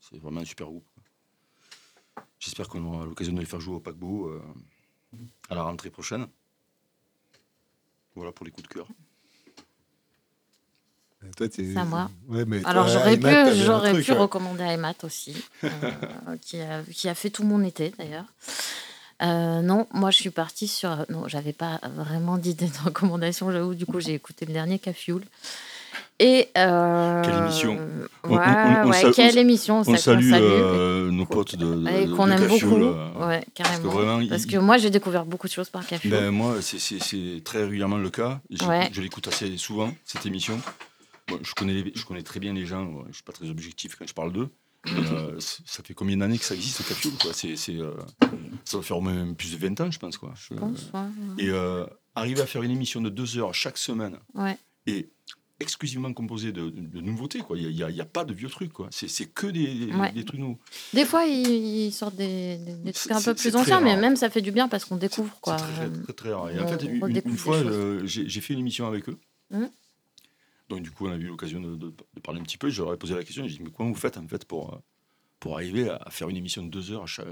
c'est 0.00 0.18
vraiment 0.18 0.40
un 0.40 0.44
super 0.44 0.66
groupe. 0.66 0.86
J'espère 2.38 2.68
qu'on 2.68 2.84
aura 2.84 3.04
l'occasion 3.06 3.32
de 3.32 3.40
les 3.40 3.46
faire 3.46 3.60
jouer 3.60 3.76
au 3.76 3.80
paquebot 3.80 4.28
euh, 4.28 4.42
à 5.48 5.54
la 5.54 5.62
rentrée 5.62 5.90
prochaine. 5.90 6.26
Voilà 8.14 8.32
pour 8.32 8.44
les 8.46 8.52
coups 8.52 8.68
de 8.68 8.72
cœur. 8.74 8.88
Euh, 11.24 11.30
Toi, 11.36 11.46
C'est 11.50 11.76
à 11.76 11.84
moi. 11.84 12.10
Ouais, 12.28 12.44
mais 12.44 12.64
Alors 12.64 12.88
j'aurais 12.88 13.18
pu, 13.18 13.26
j'aurais 13.64 14.00
pu 14.02 14.12
ouais. 14.12 14.18
recommander 14.18 14.62
Aymat 14.64 14.94
aussi, 15.02 15.36
euh, 15.64 16.36
qui, 16.40 16.60
a, 16.60 16.82
qui 16.84 17.08
a 17.08 17.14
fait 17.14 17.30
tout 17.30 17.44
mon 17.44 17.62
été 17.62 17.90
d'ailleurs. 17.90 18.26
Euh, 19.22 19.62
non, 19.62 19.86
moi 19.92 20.10
je 20.10 20.16
suis 20.18 20.30
partie 20.30 20.68
sur. 20.68 20.90
Non, 21.08 21.26
j'avais 21.26 21.52
pas 21.54 21.80
vraiment 21.96 22.36
d'idée 22.38 22.66
de 22.66 22.84
recommandation, 22.84 23.50
j'avoue. 23.50 23.74
Du 23.74 23.86
coup, 23.86 24.00
j'ai 24.00 24.14
écouté 24.14 24.44
le 24.46 24.52
dernier 24.52 24.78
Cafioul. 24.78 25.22
Et. 26.18 26.48
euh, 26.56 27.22
Quelle 27.22 27.34
émission? 27.36 27.78
On- 28.24 28.28
Ouais, 28.36 28.38
on- 28.44 28.86
on 28.86 28.90
ouais, 28.90 29.00
sal- 29.02 29.12
quelle 29.14 29.38
émission? 29.38 29.80
On 29.86 29.96
salue 29.96 30.30
salue, 30.30 30.32
euh, 30.32 31.10
nos 31.10 31.24
potes 31.26 31.56
de, 31.56 31.64
de, 31.76 32.14
qu'on 32.14 32.28
aime 32.30 32.40
Cafioul, 32.48 32.70
beaucoup. 32.80 32.84
euh, 32.84 33.28
ouais, 33.28 33.44
carrément. 33.54 33.88
vraiment, 33.90 34.26
Parce 34.28 34.44
il- 34.44 34.50
que 34.52 34.56
moi, 34.58 34.78
j'ai 34.78 34.90
découvert 34.90 35.24
beaucoup 35.24 35.46
de 35.46 35.52
choses 35.52 35.68
par 35.70 35.86
Cafioul. 35.86 36.10
Ben, 36.12 36.30
moi, 36.30 36.56
c'est- 36.60 37.42
très 37.44 37.62
régulièrement 37.62 37.98
le 37.98 38.10
cas. 38.10 38.40
Je 38.50 39.00
l'écoute 39.00 39.28
assez 39.28 39.56
souvent, 39.58 39.92
cette 40.04 40.26
émission. 40.26 40.58
Bon, 41.28 41.38
je, 41.42 41.52
connais 41.54 41.72
les- 41.74 41.92
je 41.94 42.04
connais 42.04 42.22
très 42.22 42.40
bien 42.40 42.52
les 42.52 42.66
gens, 42.66 42.86
je 43.04 43.08
ne 43.08 43.12
suis 43.12 43.22
pas 43.22 43.32
très 43.32 43.48
objectif 43.50 43.96
quand 43.98 44.06
je 44.06 44.14
parle 44.14 44.32
d'eux. 44.32 44.48
Euh, 44.88 45.36
ça 45.40 45.82
fait 45.82 45.94
combien 45.94 46.16
d'années 46.16 46.38
que 46.38 46.44
ça 46.44 46.54
existe, 46.54 46.86
Cafioul 46.88 47.14
quoi? 47.20 47.32
C'est, 47.32 47.56
c'est, 47.56 47.76
euh, 47.76 47.92
Ça 48.64 48.76
va 48.78 48.82
faire 48.82 49.00
même 49.02 49.34
plus 49.36 49.52
de 49.52 49.56
20 49.56 49.80
ans, 49.80 49.90
je 49.90 49.98
pense. 49.98 50.16
Quoi. 50.18 50.32
Je- 50.36 50.54
je 50.54 50.58
pense. 50.60 50.90
Ouais, 50.94 51.44
Et 51.44 51.48
euh, 51.50 51.86
arriver 52.14 52.40
à 52.42 52.46
faire 52.46 52.62
une 52.62 52.70
émission 52.70 53.00
de 53.00 53.08
deux 53.10 53.38
heures 53.38 53.54
chaque 53.54 53.78
semaine 53.78 54.18
ouais. 54.34 54.56
et 54.86 55.10
exclusivement 55.58 56.12
composée 56.12 56.52
de, 56.52 56.68
de 56.68 57.00
nouveautés. 57.00 57.38
quoi. 57.40 57.56
Il 57.56 57.74
n'y 57.74 57.82
a, 57.82 57.88
il 57.88 57.96
y 57.96 58.00
a 58.00 58.04
pas 58.04 58.24
de 58.24 58.34
vieux 58.34 58.48
trucs. 58.50 58.72
quoi. 58.72 58.88
C'est, 58.90 59.08
c'est 59.08 59.24
que 59.26 59.46
des, 59.46 59.88
trucs 60.24 60.38
nouveaux. 60.40 60.58
Des 60.92 61.04
fois, 61.06 61.24
ils, 61.24 61.86
ils 61.86 61.92
sortent 61.92 62.16
des, 62.16 62.58
des- 62.58 62.74
des 62.74 62.92
trucs 62.92 63.12
un 63.12 63.22
peu 63.22 63.34
plus 63.34 63.56
anciens, 63.56 63.80
mais 63.80 63.96
même 63.96 64.16
ça 64.16 64.28
fait 64.30 64.42
du 64.42 64.52
bien 64.52 64.68
parce 64.68 64.84
qu'on 64.84 64.96
découvre. 64.96 65.32
C'est 65.34 65.40
quoi. 65.40 65.56
très, 65.56 65.90
très, 66.04 66.12
très 66.12 66.32
rare. 66.32 66.50
Et 66.50 66.60
en 66.60 66.68
fait, 66.68 66.82
une, 66.84 67.36
fois, 67.38 67.58
j'ai, 68.04 68.28
j'ai 68.28 68.40
fait 68.42 68.52
une 68.54 68.60
émission 68.60 68.86
avec 68.86 69.08
eux. 69.08 69.18
Mhm. 69.50 69.70
Donc, 70.68 70.82
du 70.82 70.90
coup, 70.90 71.06
on 71.06 71.12
a 71.12 71.16
eu 71.16 71.28
l'occasion 71.28 71.60
de, 71.60 71.76
de- 71.76 71.94
de 72.14 72.20
parler 72.20 72.40
un 72.40 72.44
petit 72.44 72.58
peu. 72.58 72.68
Je 72.70 72.82
leur 72.82 72.92
ai 72.92 72.96
posé 72.96 73.14
la 73.14 73.22
question. 73.24 73.46
J'ai 73.46 73.56
dit, 73.58 73.62
mais 73.62 73.70
comment 73.70 73.90
vous 73.90 73.94
faites 73.94 74.16
en 74.18 74.26
fait 74.26 74.44
pour, 74.44 74.74
euh, 74.74 74.78
pour 75.38 75.54
arriver 75.54 75.88
à 75.90 76.10
faire 76.10 76.28
une 76.28 76.36
émission 76.36 76.62
de 76.64 76.68
deux 76.70 76.90
heures 76.92 77.06
chaque, 77.06 77.26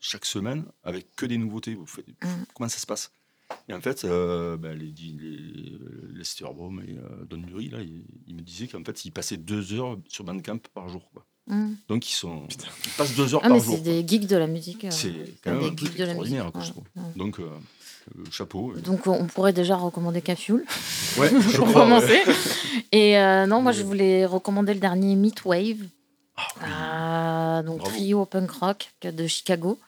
chaque 0.00 0.24
semaine 0.26 0.64
avec 0.82 1.14
que 1.16 1.24
des 1.26 1.38
nouveautés? 1.38 1.74
Vous 1.74 1.86
faites, 1.86 2.06
Mhm. 2.22 2.44
Comment 2.54 2.68
ça 2.68 2.78
se 2.78 2.86
passe? 2.86 3.10
Et 3.68 3.74
en 3.74 3.80
fait, 3.80 4.04
euh, 4.04 4.56
ben, 4.56 4.76
les, 4.78 4.92
les, 4.92 5.78
Lester 6.14 6.44
Baum 6.44 6.82
et 6.86 6.96
euh, 6.98 7.24
Don 7.26 7.42
Lurie, 7.42 7.68
là, 7.70 7.80
ils, 7.82 8.04
ils 8.26 8.34
me 8.34 8.40
disaient 8.42 8.66
qu'en 8.68 8.82
fait, 8.84 9.04
ils 9.04 9.10
passaient 9.12 9.36
deux 9.36 9.72
heures 9.74 9.98
sur 10.08 10.24
Bandcamp 10.24 10.58
par 10.72 10.88
jour. 10.88 11.08
Quoi. 11.12 11.24
Mm. 11.46 11.74
Donc, 11.88 12.08
ils, 12.10 12.14
sont, 12.14 12.46
ils 12.50 12.90
passent 12.96 13.14
deux 13.14 13.34
heures 13.34 13.40
Ah, 13.44 13.48
par 13.48 13.56
mais 13.58 13.62
jour. 13.62 13.76
c'est 13.76 13.82
des 13.82 14.06
geeks 14.06 14.26
de 14.26 14.36
la 14.36 14.46
musique. 14.46 14.84
euh, 14.86 14.90
C'est 14.90 15.34
quand 15.42 15.52
même 15.52 15.74
des 15.74 15.84
geeks 15.86 15.96
de 15.96 16.04
la 16.04 16.14
musique. 16.14 16.34
extraordinaire, 16.38 16.52
quoi, 16.52 16.60
je 16.62 16.66
ouais, 16.68 16.72
trouve. 16.72 16.84
ouais. 16.96 17.12
Donc, 17.16 17.38
chapeau. 18.30 18.72
Donc, 18.74 19.06
on 19.06 19.26
pourrait 19.26 19.52
déjà 19.52 19.76
recommander 19.76 20.20
Cafioul 20.22 20.64
Ouais, 21.18 21.30
je 21.30 21.56
pour 21.56 21.68
crois, 21.68 21.84
ouais. 21.84 21.90
commencer. 21.90 22.20
Et 22.92 23.18
euh, 23.18 23.46
non, 23.46 23.62
moi, 23.62 23.72
je 23.72 23.82
voulais 23.82 24.26
recommander 24.26 24.74
le 24.74 24.80
dernier 24.80 25.14
Meatwave, 25.16 25.78
Ah, 26.60 27.58
euh, 27.58 27.62
donc 27.62 27.78
Bravo. 27.78 27.94
trio 27.94 28.24
punk 28.26 28.50
rock 28.50 28.90
de 29.02 29.26
Chicago, 29.26 29.78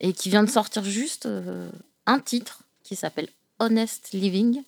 et 0.00 0.12
qui 0.12 0.30
vient 0.30 0.42
de 0.44 0.50
sortir 0.50 0.84
juste 0.84 1.26
euh, 1.26 1.70
un 2.06 2.20
titre 2.20 2.62
qui 2.84 2.96
s'appelle 2.96 3.28
Honest 3.58 4.10
Living. 4.12 4.62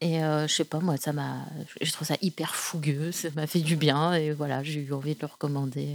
Et 0.00 0.22
euh, 0.22 0.46
je 0.46 0.52
sais 0.54 0.64
pas, 0.64 0.78
moi, 0.80 0.96
ça 0.98 1.12
m'a. 1.12 1.46
Je 1.80 1.90
trouve 1.90 2.06
ça 2.06 2.16
hyper 2.20 2.54
fougueux, 2.54 3.12
ça 3.12 3.28
m'a 3.34 3.46
fait 3.46 3.60
du 3.60 3.76
bien, 3.76 4.12
et 4.12 4.30
voilà, 4.32 4.62
j'ai 4.62 4.80
eu 4.80 4.92
envie 4.92 5.14
de 5.14 5.20
le 5.22 5.26
recommander. 5.26 5.94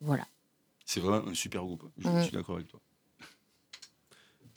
voilà. 0.00 0.26
C'est 0.84 1.00
vraiment 1.00 1.28
un 1.28 1.34
super 1.34 1.62
groupe. 1.62 1.84
Je 1.98 2.08
Mm. 2.08 2.22
suis 2.22 2.32
d'accord 2.32 2.56
avec 2.56 2.66
toi. 2.68 2.80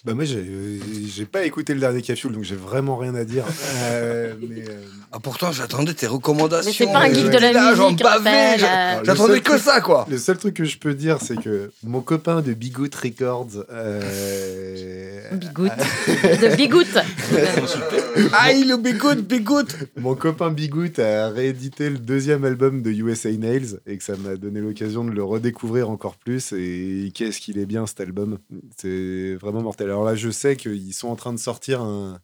Bah 0.05 0.13
moi, 0.13 0.25
j'ai 0.25 0.39
euh, 0.39 0.79
j'ai 1.15 1.25
pas 1.25 1.45
écouté 1.45 1.73
le 1.73 1.79
dernier 1.79 2.01
Cafioul, 2.01 2.33
donc 2.33 2.43
j'ai 2.43 2.57
vraiment 2.57 2.97
rien 2.97 3.15
à 3.15 3.23
dire. 3.23 3.45
Euh, 3.83 4.33
mais, 4.49 4.61
euh, 4.67 4.81
Ah, 5.13 5.19
pourtant, 5.21 5.53
j'attendais 5.53 5.93
tes 5.93 6.07
recommandations. 6.07 6.65
Mais 6.69 6.73
c'est 6.75 6.91
pas 6.91 6.99
un 7.03 7.09
ouais, 7.09 7.15
geek 7.15 7.29
de 7.29 7.37
la 7.37 7.71
musique, 7.71 8.01
euh, 8.03 9.01
J'attendais 9.05 9.39
que 9.39 9.51
truc- 9.51 9.61
ça, 9.61 9.79
quoi. 9.79 10.05
Le 10.09 10.17
seul 10.17 10.37
truc 10.37 10.55
que 10.55 10.65
je 10.65 10.77
peux 10.77 10.93
dire, 10.93 11.19
c'est 11.21 11.37
que 11.41 11.71
mon 11.85 12.01
copain 12.01 12.41
de 12.41 12.51
Bigoot 12.53 12.93
Records. 12.93 13.63
euh, 13.71 15.21
Bigoot. 15.35 15.71
de 15.71 16.55
Bigoot. 16.57 16.87
Aïe, 18.33 18.63
le 18.65 18.77
bigout, 18.77 19.15
bigout. 19.23 19.67
Mon 19.97 20.15
copain 20.15 20.51
Bigoot 20.51 20.99
a 20.99 21.29
réédité 21.29 21.89
le 21.89 21.97
deuxième 21.97 22.43
album 22.45 22.81
de 22.81 22.91
USA 22.91 23.31
Nails 23.31 23.79
et 23.85 23.97
que 23.97 24.03
ça 24.03 24.15
m'a 24.17 24.35
donné 24.35 24.59
l'occasion 24.59 25.03
de 25.03 25.11
le 25.11 25.23
redécouvrir 25.23 25.89
encore 25.89 26.17
plus. 26.17 26.51
Et 26.53 27.11
qu'est-ce 27.13 27.39
qu'il 27.39 27.57
est 27.57 27.65
bien 27.65 27.85
cet 27.87 28.01
album! 28.01 28.39
C'est 28.77 29.35
vraiment 29.35 29.61
mortel. 29.61 29.87
Alors 29.89 30.03
là, 30.05 30.15
je 30.15 30.29
sais 30.29 30.55
qu'ils 30.55 30.93
sont 30.93 31.07
en 31.09 31.15
train 31.15 31.33
de 31.33 31.39
sortir 31.39 31.81
un, 31.81 32.19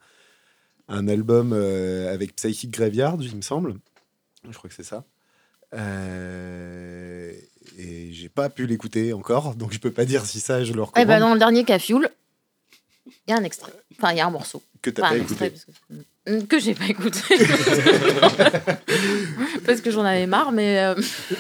un 0.88 1.08
album 1.08 1.54
euh, 1.54 2.14
avec 2.14 2.36
Psychic 2.36 2.72
Graveyard, 2.72 3.18
il 3.22 3.36
me 3.36 3.42
semble. 3.42 3.76
Je 4.50 4.58
crois 4.58 4.70
que 4.70 4.76
c'est 4.76 4.84
ça. 4.84 5.04
Euh, 5.76 7.32
et 7.78 8.12
j'ai 8.12 8.30
pas 8.30 8.50
pu 8.50 8.66
l'écouter 8.66 9.14
encore, 9.14 9.56
donc 9.56 9.72
je 9.72 9.80
peux 9.80 9.92
pas 9.92 10.06
dire 10.06 10.26
si 10.26 10.40
ça 10.40 10.64
je 10.64 10.74
le 10.74 10.80
Eh 10.80 10.84
recommande. 10.84 11.08
ben, 11.08 11.20
dans 11.20 11.34
le 11.34 11.40
dernier 11.40 11.64
Cafioul, 11.64 12.10
il 13.06 13.32
y 13.32 13.34
a 13.34 13.38
un 13.38 13.44
extrait. 13.44 13.72
Enfin, 13.98 14.12
il 14.14 14.18
y 14.18 14.22
a 14.22 14.26
un 14.26 14.32
morceau. 14.32 14.62
Que 14.82 14.90
t'as 14.90 15.04
Enfin, 15.08 15.18
pas 15.18 15.24
écouté. 15.24 15.54
que, 16.26 16.46
que 16.46 16.60
j'ai 16.60 16.74
pas 16.76 16.86
écouté. 16.88 17.20
parce 19.66 19.82
que 19.82 19.92
j'en 19.92 20.04
avais 20.04 20.28
marre, 20.28 20.52
mais 20.52 20.80
euh, 20.80 20.96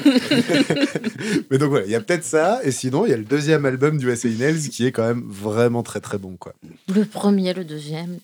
Mais 1.51 1.57
donc 1.57 1.69
voilà, 1.69 1.85
il 1.85 1.91
y 1.91 1.95
a 1.95 2.01
peut-être 2.01 2.23
ça, 2.23 2.59
et 2.63 2.71
sinon 2.71 3.05
il 3.05 3.09
y 3.09 3.13
a 3.13 3.17
le 3.17 3.23
deuxième 3.23 3.65
album 3.65 3.97
du 3.97 4.07
USA 4.09 4.29
Nails 4.29 4.69
qui 4.69 4.85
est 4.85 4.91
quand 4.91 5.07
même 5.07 5.23
vraiment 5.27 5.83
très 5.83 5.99
très 6.01 6.17
bon 6.17 6.37
quoi. 6.37 6.53
le 6.93 7.05
premier, 7.05 7.53
le 7.53 7.63
deuxième. 7.65 8.19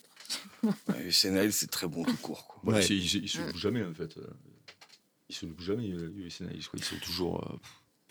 Ouais, 0.64 1.12
Sénal, 1.12 1.52
c'est 1.54 1.70
très 1.70 1.88
bon 1.88 2.04
tout 2.04 2.18
court, 2.18 2.48
quoi. 2.48 2.74
Ouais, 2.74 2.84
Ils, 2.88 3.24
ils 3.24 3.30
se 3.30 3.38
louent 3.38 3.56
jamais, 3.58 3.84
en 3.84 3.94
fait. 3.94 4.18
Euh, 4.18 4.24
Ils 5.30 5.36
se 5.36 5.46
louent 5.46 5.54
jamais, 5.60 5.92
euh, 5.92 6.12
US 6.18 6.42
Nails. 6.42 6.58
Ils 6.74 6.84
sont 6.84 6.96
toujours. 7.04 7.60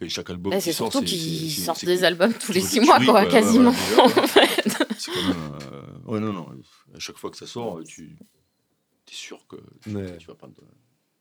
euh, 0.00 0.06
chaque 0.08 0.30
album. 0.30 0.52
Bah, 0.52 0.58
qui 0.58 0.62
c'est 0.62 0.72
surtout 0.72 1.02
qu'ils 1.02 1.50
sortent 1.50 1.84
des 1.84 2.04
albums 2.04 2.32
tous 2.34 2.52
les 2.52 2.60
six 2.60 2.78
mois, 2.78 3.00
quoi, 3.04 3.26
quasiment. 3.26 3.74
en 3.98 4.08
fait. 4.08 4.83
C'est 5.04 5.12
quand 5.12 5.22
même. 5.22 5.52
euh, 5.72 5.82
Ouais, 6.06 6.20
non, 6.20 6.32
non. 6.32 6.48
À 6.94 6.98
chaque 6.98 7.18
fois 7.18 7.30
que 7.30 7.36
ça 7.36 7.46
sort, 7.46 7.82
tu 7.84 8.16
es 9.10 9.14
sûr 9.14 9.46
que 9.48 9.56
tu, 9.82 9.90
Ouais. 9.94 10.16
tu 10.18 10.26
vas 10.28 10.34
prendre 10.34 10.54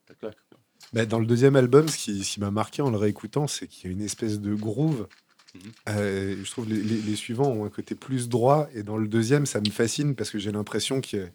ta 0.05 0.13
claque. 0.13 0.37
quoi. 0.49 0.59
Bah, 0.93 1.05
dans 1.05 1.19
le 1.19 1.25
deuxième 1.25 1.55
album, 1.55 1.87
ce 1.89 1.97
qui, 1.97 2.39
m'a 2.39 2.51
marqué 2.51 2.81
en 2.81 2.89
le 2.91 2.97
réécoutant, 2.97 3.47
c'est 3.47 3.67
qu'il 3.67 3.89
y 3.89 3.93
a 3.93 3.95
une 3.95 4.01
espèce 4.01 4.39
de 4.39 4.53
groove. 4.53 5.07
Mhm. 5.55 5.61
Euh, 5.89 6.35
je 6.43 6.49
trouve 6.51 6.67
les, 6.69 6.81
les- 6.81 7.01
les 7.01 7.15
suivants 7.15 7.47
ont 7.49 7.65
un 7.65 7.69
côté 7.69 7.93
plus 7.95 8.29
droit, 8.29 8.67
et 8.73 8.83
dans 8.83 8.97
le 8.97 9.07
deuxième, 9.07 9.45
ça 9.45 9.59
me 9.59 9.69
fascine 9.69 10.15
parce 10.15 10.29
que 10.31 10.39
j'ai 10.39 10.51
l'impression 10.51 11.01
que 11.01 11.29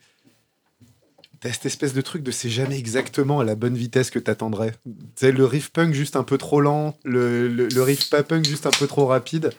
t'as 1.41 1.53
cette 1.53 1.67
espèce 1.67 1.93
de 1.95 2.01
truc 2.01 2.23
de 2.23 2.31
c'est 2.33 2.51
jamais 2.51 2.79
exactement 2.79 3.41
à 3.41 3.45
la 3.45 3.55
bonne 3.55 3.77
vitesse 3.77 4.11
que 4.11 4.19
t'attendrais. 4.19 4.75
C'est 5.15 5.31
le 5.33 5.45
riff 5.45 5.71
punk 5.71 5.95
juste 5.95 6.17
un 6.17 6.25
peu 6.25 6.37
trop 6.39 6.61
lent, 6.61 6.99
le, 7.05 7.47
le, 7.49 7.69
le 7.69 7.83
riff 7.83 8.11
pas 8.11 8.23
punk 8.25 8.45
juste 8.45 8.67
un 8.67 8.71
peu 8.71 8.87
trop 8.87 9.07
rapide. 9.07 9.51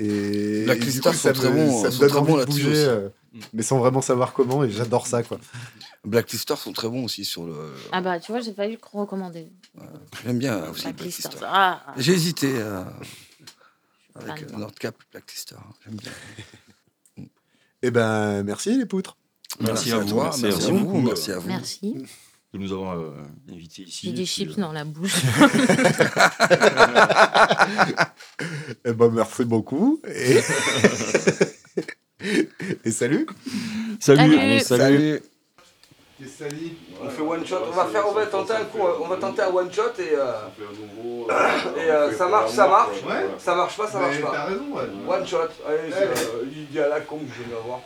Et, 0.00 0.64
Black 0.64 0.76
et 0.76 0.80
du 0.80 0.86
Lister 0.86 1.10
coup, 1.10 1.16
ça 1.16 1.34
sont 1.34 1.40
très 1.40 1.50
me, 1.50 1.56
bons, 1.56 1.82
ça 1.82 1.88
me 1.88 1.92
sont 1.92 2.00
donne 2.00 2.08
très 2.08 2.18
envie 2.18 2.28
bons 2.28 2.34
de 2.36 2.40
là-dessus 2.40 2.64
bouger, 2.64 2.84
euh, 2.84 3.08
mais 3.52 3.62
sans 3.62 3.78
vraiment 3.78 4.00
savoir 4.00 4.32
comment, 4.32 4.62
et 4.62 4.70
j'adore 4.70 5.08
ça, 5.08 5.24
quoi. 5.24 5.38
Blacklister 6.04 6.54
sont 6.56 6.72
très 6.72 6.88
bons 6.88 7.04
aussi 7.04 7.24
sur 7.24 7.44
le. 7.44 7.74
Ah 7.90 8.00
bah, 8.00 8.20
tu 8.20 8.30
vois, 8.30 8.40
j'ai 8.40 8.52
failli 8.52 8.78
le 8.80 8.98
recommander. 8.98 9.50
J'aime 10.24 10.38
bien 10.38 10.70
aussi 10.70 10.84
Blacklister. 10.84 11.22
Blacklister. 11.28 11.46
Ah, 11.50 11.82
J'ai 11.96 12.12
hésité 12.12 12.52
euh, 12.54 12.84
avec 14.14 14.44
euh. 14.44 14.56
Nordcap, 14.56 14.94
Blacklister. 15.12 15.56
J'aime 15.84 15.96
bien. 15.96 16.12
Eh 17.80 17.92
ben, 17.92 18.42
merci 18.42 18.76
les 18.76 18.86
poutres. 18.86 19.16
Merci 19.60 19.92
à, 19.92 19.96
à 19.96 19.98
vous, 20.00 20.10
toi, 20.10 20.24
merci 20.24 20.42
merci, 20.42 20.64
à 20.64 20.66
à 20.66 20.70
vous. 20.72 20.88
vous, 20.88 21.00
merci 21.00 21.30
à 21.30 21.38
vous. 21.38 21.46
merci. 21.46 21.94
De 22.54 22.58
nous 22.58 22.72
avoir 22.72 22.98
euh, 22.98 23.12
invités 23.52 23.82
ici. 23.82 24.06
J'ai 24.06 24.10
des 24.12 24.16
puis, 24.22 24.26
chips 24.26 24.58
euh, 24.58 24.60
dans 24.62 24.72
la 24.72 24.84
bouche. 24.84 25.16
Eh 28.84 28.92
ben, 28.92 29.10
merci 29.10 29.44
beaucoup. 29.44 30.00
Et, 30.06 30.38
et 32.84 32.90
salut. 32.90 33.26
Salut. 34.00 34.20
Salut. 34.20 34.38
Allez, 34.38 34.60
salut. 34.60 35.20
Salut. 36.36 36.72
On 37.00 37.08
fait 37.08 37.22
one 37.22 37.46
shot, 37.46 37.62
on 37.68 37.70
va 37.70 37.86
faire, 37.86 38.04
on 38.08 38.12
va 38.12 38.26
tenter 38.26 38.52
un 38.54 38.64
coup, 38.64 38.78
on 38.80 39.06
va 39.06 39.16
tenter 39.16 39.42
un 39.42 39.48
one 39.48 39.72
shot 39.72 39.82
et, 40.00 40.14
euh, 40.14 40.32
et 41.76 41.90
euh, 41.90 42.12
ça 42.16 42.26
marche, 42.28 42.50
ça 42.50 42.66
marche, 42.66 43.02
Ouais. 43.04 43.26
ça 43.38 43.54
marche 43.54 43.76
pas, 43.76 43.86
ça 43.88 44.00
marche 44.00 44.20
pas. 44.20 44.44
raison, 44.46 44.72
ouais. 44.74 44.82
One 45.08 45.26
shot, 45.26 45.48
allez, 45.66 45.92
c'est, 45.92 46.08
euh, 46.08 46.44
l'idée 46.52 46.80
à 46.80 46.88
la 46.88 47.00
con 47.02 47.18
que 47.18 47.26
je 47.32 47.42
viens 47.44 47.56
d'avoir. 47.56 47.80